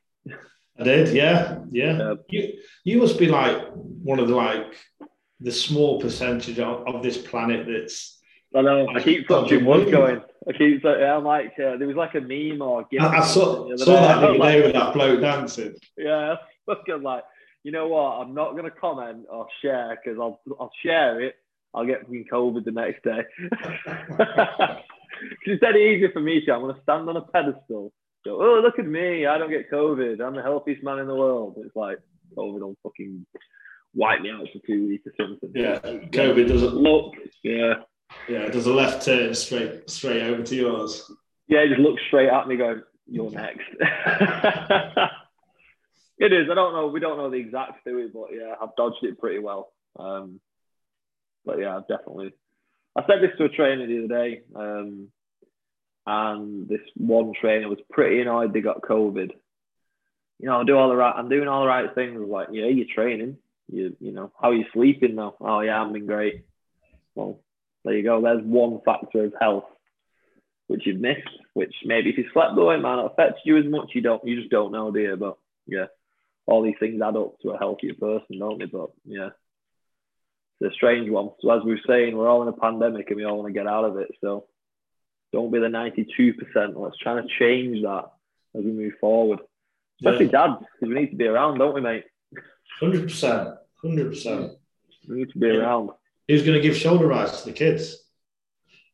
[0.79, 2.13] I did, yeah, yeah.
[2.29, 2.53] you
[2.85, 4.75] you must be like one of the like
[5.41, 8.17] the small percentage of, of this planet that's.
[8.55, 8.85] I know.
[8.85, 10.21] Like, I keep touching one going.
[10.47, 12.85] I keep yeah, I'm like uh, there was like a meme or.
[12.99, 15.75] I, I saw, saw that the other day with that bloke dancing.
[15.97, 17.23] Yeah, fucking like
[17.63, 18.21] you know what?
[18.21, 21.35] I'm not going to comment or share because I'll I'll share it.
[21.73, 23.21] I'll get fucking COVID the next day.
[25.45, 26.53] it's dead easy for me to.
[26.53, 27.91] I'm going to stand on a pedestal.
[28.25, 29.25] Go, oh look at me!
[29.25, 30.19] I don't get COVID.
[30.19, 31.55] I'm the healthiest man in the world.
[31.63, 31.99] It's like
[32.37, 33.25] COVID will fucking
[33.93, 35.51] wipe me out for two weeks or something.
[35.53, 37.13] Yeah, COVID doesn't look.
[37.43, 37.75] Yeah.
[38.27, 41.11] Yeah, it does a left turn straight straight over to yours.
[41.47, 43.67] Yeah, just look straight at me, going, "You're next."
[46.19, 46.47] It is.
[46.51, 46.87] I don't know.
[46.87, 49.71] We don't know the exact theory, but yeah, I've dodged it pretty well.
[49.97, 50.41] Um,
[51.45, 52.33] but yeah, I've definitely.
[52.95, 55.07] I said this to a trainer the other day, um,
[56.05, 59.31] and this one trainer was pretty annoyed they got COVID.
[60.39, 61.13] You know, I do all the right.
[61.15, 62.19] I'm doing all the right things.
[62.27, 63.37] Like, yeah, you're training.
[63.71, 65.35] You, you know, how are you sleeping though?
[65.39, 66.45] Oh yeah, I've been great.
[67.15, 67.39] Well,
[67.85, 68.21] there you go.
[68.21, 69.65] There's one factor of health
[70.67, 71.29] which you've missed.
[71.53, 73.91] Which maybe if you slept though, it might not affect you as much.
[73.93, 74.25] You don't.
[74.25, 75.15] You just don't know, do?
[75.15, 75.85] But yeah,
[76.49, 78.65] all these things add up to a healthier person, don't they?
[78.65, 79.29] But yeah,
[80.59, 81.29] it's a strange one.
[81.41, 83.67] So as we're saying, we're all in a pandemic and we all want to get
[83.67, 84.09] out of it.
[84.19, 84.45] So
[85.31, 86.73] don't be the 92%.
[86.75, 88.05] Let's try to change that
[88.55, 89.39] as we move forward.
[90.01, 90.47] Especially yeah.
[90.47, 92.05] dads, because we need to be around, don't we, mate?
[92.81, 93.57] 100%.
[93.83, 94.55] 100%.
[95.07, 95.53] We need to be yeah.
[95.53, 95.91] around.
[96.27, 97.97] Who's going to give shoulder rides to the kids?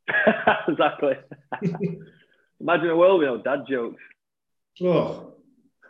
[0.67, 1.13] exactly.
[2.59, 4.01] Imagine a world without dad jokes.
[4.81, 5.35] Oh,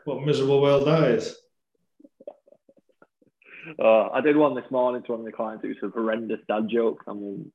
[0.03, 1.35] what miserable world that is.
[3.79, 5.63] Uh, I did one this morning to one of the clients.
[5.63, 7.45] It was a horrendous dad joke, and we'll,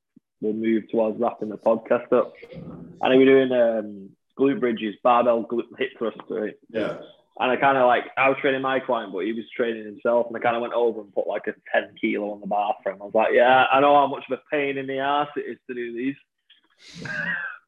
[0.40, 2.34] we'll move towards wrapping the podcast up.
[2.52, 6.54] And we were doing um, glute bridges, barbell glute hip thrust, right?
[6.68, 6.98] Yeah.
[7.38, 10.26] And I kind of like, I was training my client, but he was training himself.
[10.26, 12.74] And I kind of went over and put like a 10 kilo on the bar
[12.82, 12.98] for him.
[13.00, 15.50] I was like, yeah, I know how much of a pain in the ass it
[15.50, 16.16] is to do these.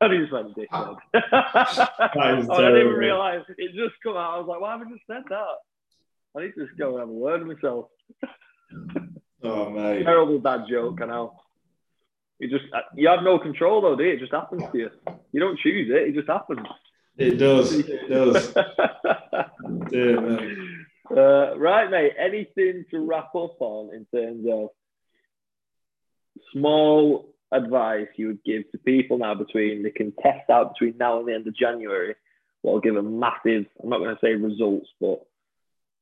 [0.03, 0.97] and he just went dickhead.
[1.15, 4.35] I didn't even realise it just come out.
[4.35, 5.57] I was like, why have I just said that?
[6.37, 7.87] I need to just go and have a word with myself.
[9.43, 10.05] oh mate.
[10.05, 11.35] Terrible bad joke, I know.
[12.39, 12.65] You just
[12.97, 14.15] you have no control though, do you?
[14.15, 14.91] It just happens to you.
[15.33, 16.67] You don't choose it, it just happens.
[17.19, 17.73] It does.
[17.79, 18.55] It does.
[19.93, 20.87] yeah, man.
[21.15, 22.13] Uh, right, mate.
[22.19, 24.71] Anything to wrap up on in terms of
[26.53, 31.19] small advice you would give to people now between they can test out between now
[31.19, 32.15] and the end of January?
[32.63, 35.23] What will give a massive, I'm not going to say results, but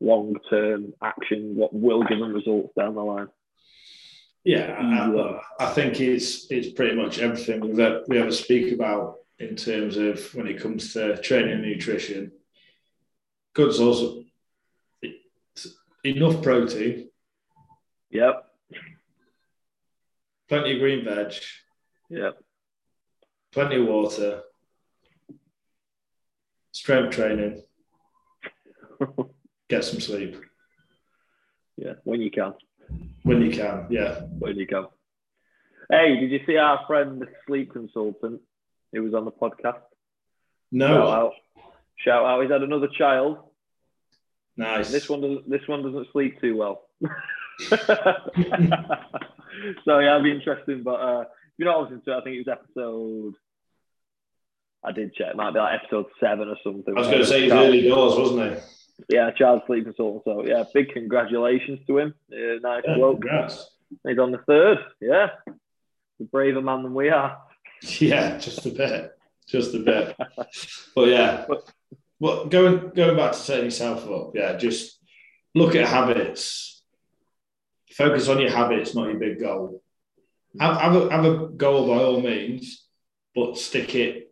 [0.01, 3.29] long term action, what will give them results down the line?
[4.45, 9.55] Yeah, I, I, think it's it's pretty much everything that we ever speak about in
[9.55, 12.33] terms of when it comes to training and nutrition.
[13.53, 14.25] Good also
[16.05, 17.11] enough protein.
[18.11, 18.47] Yep.
[20.49, 21.35] Plenty of green veg.
[22.09, 22.39] Yep.
[23.53, 24.43] Plenty of water.
[26.73, 27.63] Strength training.
[29.70, 30.37] get some sleep.
[31.76, 32.52] Yeah, when you can.
[33.22, 34.20] When you can, yeah.
[34.38, 34.87] When you can.
[35.88, 38.40] Hey, did you see our friend, the sleep consultant,
[38.92, 39.80] who was on the podcast?
[40.70, 40.88] No.
[40.88, 41.33] Shout out.
[41.96, 42.42] Shout out.
[42.42, 43.38] He's had another child.
[44.56, 44.90] Nice.
[44.90, 45.48] This one doesn't.
[45.48, 46.83] This one doesn't sleep too well.
[47.68, 47.78] so
[49.98, 50.83] yeah, it'll be interesting.
[50.83, 51.28] But uh, if
[51.59, 53.35] you're not listening to it, I think it was episode.
[54.85, 55.28] I did check.
[55.30, 56.94] It might be like episode seven or something.
[56.96, 58.61] I was going to say he's early doors, wasn't he?
[59.09, 60.23] Yeah, child sleep consultant.
[60.25, 62.15] So yeah, big congratulations to him.
[62.29, 63.23] Yeah, nice yeah, bloke.
[63.23, 63.71] Congrats.
[64.07, 64.79] He's on the third.
[65.01, 67.39] Yeah, a braver man than we are.
[67.99, 70.15] Yeah, just a bit, just a bit.
[70.95, 71.47] but yeah,
[72.19, 74.33] well, going going back to setting yourself up.
[74.35, 74.99] Yeah, just
[75.55, 76.83] look at habits.
[77.93, 79.83] Focus on your habits, not your big goal.
[80.59, 82.87] Have, have, a, have a goal by all means,
[83.35, 84.31] but stick it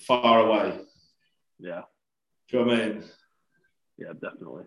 [0.00, 0.78] far away.
[1.58, 1.82] Yeah.
[2.50, 3.04] Do you know what I mean?
[3.98, 4.64] Yeah, definitely.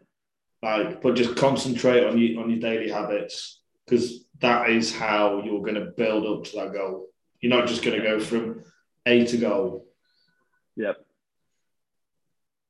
[0.61, 5.61] Like, but just concentrate on your on your daily habits because that is how you're
[5.61, 7.07] going to build up to that goal.
[7.41, 8.63] You're not just going to go from
[9.05, 9.85] A to goal.
[10.77, 11.05] Yep.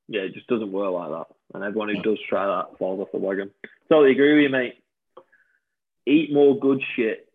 [0.08, 1.28] Yeah, it just doesn't work like that.
[1.54, 3.52] And everyone who does try that falls off the wagon.
[3.90, 4.84] Totally agree with you, mate.
[6.08, 7.30] Eat more good shit.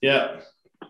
[0.00, 0.40] Yeah.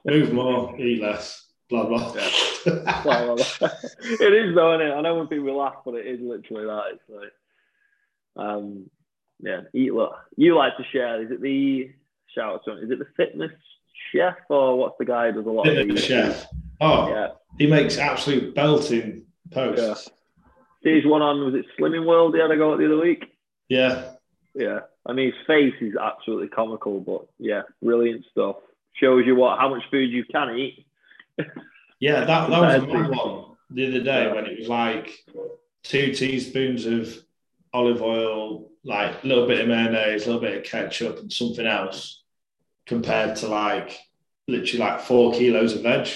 [0.04, 2.14] Move more, eat less blah blah.
[2.14, 2.30] Yeah.
[3.02, 3.44] blah, blah, blah.
[4.02, 4.92] it is though, isn't it?
[4.92, 6.82] I know when people laugh, but it is literally that.
[6.92, 8.90] It's like, um,
[9.40, 10.14] yeah, eat look.
[10.36, 11.22] You like to share?
[11.22, 11.90] Is it the
[12.34, 13.52] shout out to Is it the fitness
[14.12, 16.04] chef or what's the guy who does a lot fitness of these?
[16.04, 16.46] chef?
[16.80, 17.28] Oh, yeah.
[17.58, 20.10] He makes absolute belting posts.
[20.84, 20.92] Yeah.
[20.92, 22.34] He's one on was it Slimming World?
[22.34, 23.24] He had a go at the other week.
[23.68, 24.12] Yeah.
[24.54, 24.80] Yeah.
[25.04, 28.56] I mean, his face is absolutely comical, but yeah, brilliant stuff.
[28.94, 30.86] Shows you what how much food you can eat
[32.00, 35.24] yeah, that, that was a good one the other day when it was like
[35.82, 37.16] two teaspoons of
[37.72, 41.66] olive oil, like a little bit of mayonnaise, a little bit of ketchup, and something
[41.66, 42.22] else,
[42.86, 43.98] compared to like
[44.46, 46.08] literally like four kilos of veg.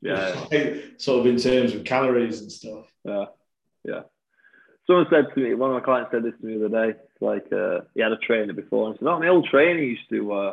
[0.00, 0.34] Yeah,
[0.96, 2.86] sort of in terms of calories and stuff.
[3.04, 3.26] Yeah,
[3.84, 4.00] yeah.
[4.86, 6.98] Someone said to me, one of my clients said this to me the other day.
[7.20, 10.32] Like uh, he had a trainer before, and said, "Oh, my old trainer used to
[10.32, 10.52] uh,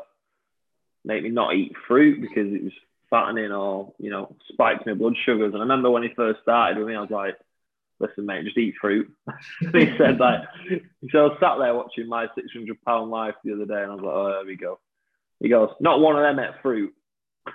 [1.03, 2.73] make me not eat fruit because it was
[3.09, 5.53] fattening or you know spikes my blood sugars.
[5.53, 7.35] And I remember when he first started with me, I was like,
[7.99, 9.11] "Listen, mate, just eat fruit."
[9.59, 10.47] he said that.
[11.11, 14.03] So I sat there watching my 600 pound life the other day, and I was
[14.03, 14.79] like, "Oh, there we go."
[15.39, 16.93] He goes, not one of them ate fruit.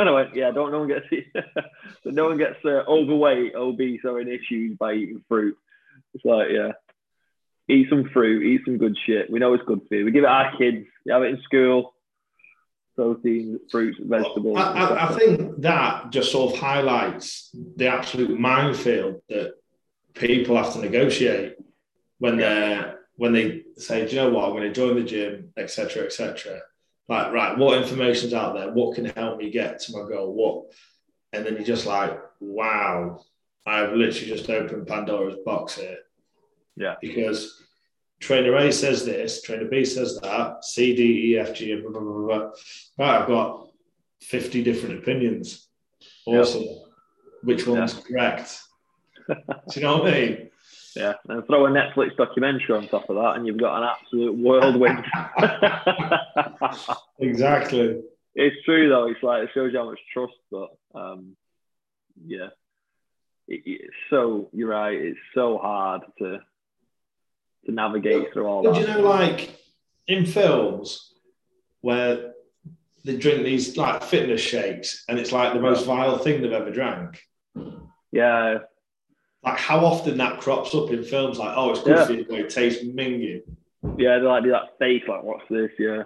[0.00, 4.02] And I went, yeah, don't no one gets so no one gets uh, overweight, obese,
[4.04, 5.58] or in issues by eating fruit.
[6.14, 6.74] It's like, yeah,
[7.68, 9.28] eat some fruit, eat some good shit.
[9.28, 10.04] We know it's good for you.
[10.04, 10.86] We give it our kids.
[11.04, 11.94] You have it in school.
[12.98, 14.58] Protein, fruits, vegetables.
[14.58, 19.54] I, I, I think that just sort of highlights the absolute minefield that
[20.14, 21.56] people have to negotiate
[22.18, 25.52] when they're when they say, Do you know what, I'm going to join the gym,
[25.56, 26.60] etc., etc
[27.08, 28.70] like, right, what information's out there?
[28.70, 30.32] What can help me get to my goal?
[30.34, 30.66] What?
[31.32, 33.22] And then you're just like, wow,
[33.66, 35.98] I've literally just opened Pandora's box here.
[36.76, 36.96] Yeah.
[37.00, 37.62] Because
[38.20, 41.92] trainer A says this, trainer B says that, C, D, E, F, G, and blah,
[41.92, 42.50] blah, blah, blah.
[42.98, 43.68] Right, I've got
[44.22, 45.68] 50 different opinions.
[46.26, 46.62] Awesome.
[46.62, 46.76] Yep.
[47.42, 48.00] Which one's yeah.
[48.02, 48.60] correct?
[49.28, 49.34] Do
[49.74, 50.50] you know what I mean?
[50.96, 54.34] Yeah, and throw a Netflix documentary on top of that, and you've got an absolute
[54.36, 55.04] whirlwind.
[57.20, 58.02] exactly.
[58.34, 59.06] It's true though.
[59.06, 61.36] It's like it shows you how much trust, but um,
[62.26, 62.48] yeah,
[63.46, 64.94] it, it's so you're right.
[64.94, 66.40] It's so hard to
[67.66, 68.80] to navigate through all but that.
[68.80, 69.50] you know, like
[70.06, 71.12] in films
[71.80, 72.32] where
[73.04, 76.70] they drink these like fitness shakes, and it's like the most vile thing they've ever
[76.70, 77.22] drank.
[78.10, 78.58] Yeah,
[79.44, 82.04] like how often that crops up in films like oh it's good yeah.
[82.04, 83.42] for you but it tastes minging
[83.96, 86.02] yeah they like do that face like what's this yeah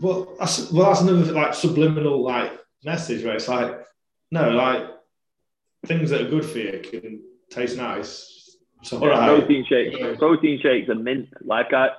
[0.00, 2.52] well that's well that's another like subliminal like
[2.84, 3.84] message where it's like
[4.30, 4.86] no like
[5.86, 7.20] things that are good for you can
[7.50, 8.35] taste nice
[8.82, 9.26] so yeah, right.
[9.26, 10.14] protein shakes yeah.
[10.16, 11.90] protein shakes are mint like I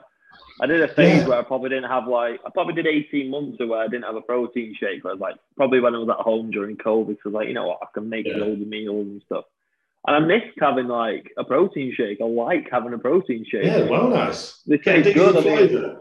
[0.59, 1.27] I did a phase yeah.
[1.27, 4.15] where I probably didn't have like I probably did 18 months where I didn't have
[4.15, 5.05] a protein shake.
[5.05, 7.67] I was like probably when I was at home during COVID, because like you know
[7.67, 8.37] what I can make yeah.
[8.37, 9.45] loads of meals and stuff.
[10.05, 12.19] And I missed having like a protein shake.
[12.21, 13.65] I like having a protein shake.
[13.65, 14.61] Yeah, well, nice.
[14.65, 15.37] They taste good.
[15.37, 15.97] I mean,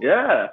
[0.00, 0.48] yeah,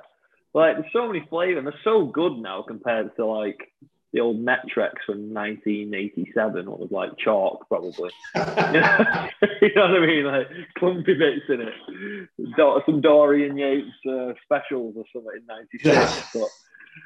[0.53, 1.57] like there's so many flavors.
[1.57, 3.72] and they're so good now compared to like
[4.14, 6.70] the old Met-Rx from 1987.
[6.70, 8.12] What was like chalk, probably.
[8.36, 10.26] you know what I mean?
[10.26, 10.47] Like
[10.78, 12.86] clumpy bits in it.
[12.86, 16.38] Some Dorian Yates uh, specials or something in '96.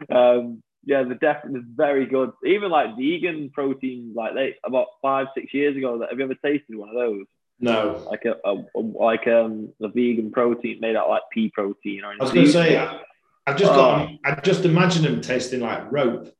[0.09, 2.31] but um, yeah, they're definitely very good.
[2.45, 5.99] Even like vegan protein, like they about five, six years ago.
[6.07, 7.25] Have you ever tasted one of those?
[7.59, 8.05] No.
[8.09, 12.13] Like a, a, a like um a vegan protein made out like pea protein or.
[12.13, 13.01] I was going to say, I,
[13.47, 14.09] have just got.
[14.09, 14.17] Oh.
[14.23, 16.35] I just imagine them tasting like rope.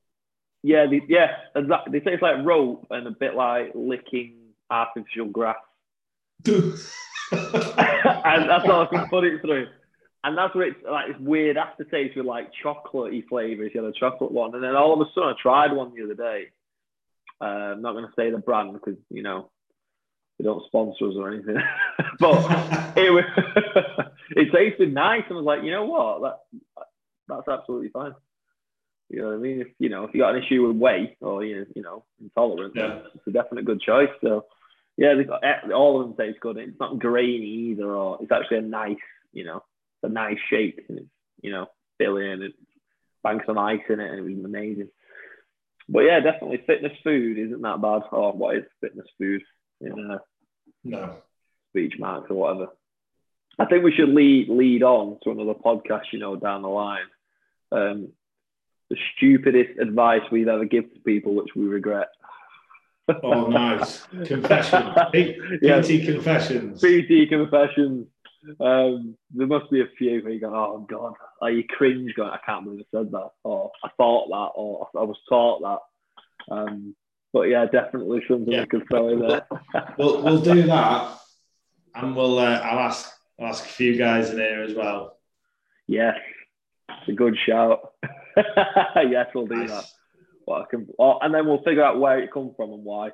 [0.66, 2.00] Yeah, they, yeah, exactly.
[2.00, 4.38] They taste like rope and a bit like licking
[4.70, 5.58] artificial grass.
[6.46, 6.80] and
[7.32, 9.68] that's all I can put it through
[10.26, 13.72] and that's where it's like it's weird aftertaste with like chocolatey flavors.
[13.74, 16.04] You had a chocolate one, and then all of a sudden I tried one the
[16.04, 16.48] other day.
[17.40, 19.52] Uh, I'm not going to say the brand because you know
[20.40, 21.58] they don't sponsor us or anything,
[22.20, 22.38] but
[22.98, 23.24] it was
[24.32, 26.86] it tasted nice, and I was like, you know what, that
[27.28, 28.16] that's absolutely fine.
[29.10, 29.62] You know what I mean?
[29.62, 32.74] If you know if you got an issue with weight or you you know intolerant,
[32.76, 33.00] yeah.
[33.14, 34.10] it's a definite good choice.
[34.22, 34.46] So
[34.98, 36.58] yeah, got, eh, all of them taste good.
[36.58, 38.98] It's not grainy either, or it's actually a nice,
[39.34, 39.64] you know,
[40.04, 41.10] a nice shape and it's
[41.42, 42.58] you know filling and it's
[43.24, 44.90] banks some ice in it and it was amazing.
[45.88, 48.04] But yeah, definitely fitness food isn't that bad.
[48.12, 49.44] Or what is fitness food
[49.82, 50.18] in uh,
[50.84, 51.18] no
[51.70, 52.68] speech marks or whatever.
[53.60, 57.06] I think we should lead lead on to another podcast, you know, down the line.
[57.72, 58.10] Um,
[58.90, 62.10] the stupidest advice we've ever given to people, which we regret.
[63.24, 64.94] oh, nice confession.
[65.14, 65.82] PT yeah.
[65.82, 66.82] confessions.
[66.82, 68.08] PT confessions.
[68.60, 72.30] Um, there must be a few where you go, oh God, are you cringe going,
[72.30, 76.56] I can't believe I said that, or I thought that, or I was taught that.
[76.56, 76.96] Um,
[77.34, 78.62] but yeah, definitely something yeah.
[78.62, 79.48] we could throw in there.
[79.98, 81.20] we'll, we'll do that,
[81.96, 85.18] and we'll uh, I'll ask I'll ask a few guys in here as well.
[85.88, 86.16] Yes,
[86.90, 87.94] it's a good shout.
[89.10, 89.70] yes, we'll do nice.
[89.70, 89.86] that.
[90.48, 93.12] Well, can, oh, and then we'll figure out where it comes from and why.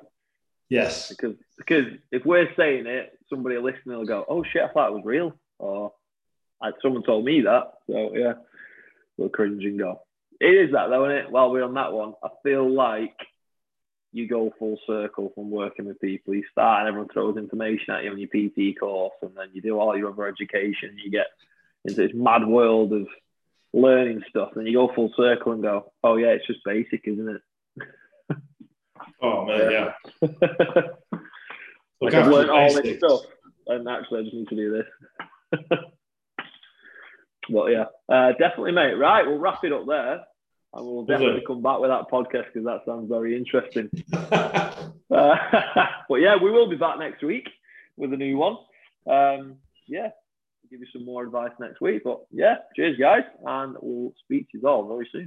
[0.68, 1.08] Yes.
[1.08, 4.94] Because because if we're saying it, somebody listening will go, "Oh shit, I thought it
[4.94, 5.92] was real," or
[6.82, 8.34] "Someone told me that." So yeah,
[9.16, 10.00] we'll cringe and go.
[10.40, 11.30] It is that though, isn't it?
[11.30, 13.14] While we're on that one, I feel like
[14.12, 16.34] you go full circle from working with people.
[16.34, 19.62] You start and everyone throws information at you on your PT course, and then you
[19.62, 20.96] do all your other education.
[21.02, 21.26] You get
[21.84, 23.08] into this mad world of
[23.72, 27.28] learning stuff, and you go full circle and go, "Oh yeah, it's just basic, isn't
[27.28, 27.42] it?"
[29.20, 29.92] Oh man, yeah.
[32.00, 33.20] like I've learned all this stuff,
[33.66, 35.60] and actually I just need to do this.
[37.50, 38.94] but yeah, uh, definitely, mate.
[38.94, 40.24] Right, we'll wrap it up there,
[40.74, 43.90] and we'll definitely come back with that podcast because that sounds very interesting.
[44.12, 47.48] uh, but yeah, we will be back next week
[47.96, 48.56] with a new one.
[49.08, 49.56] Um,
[49.86, 50.10] yeah,
[50.72, 52.02] give you some more advice next week.
[52.04, 55.26] But yeah, cheers, guys, and we'll speak to you all very soon.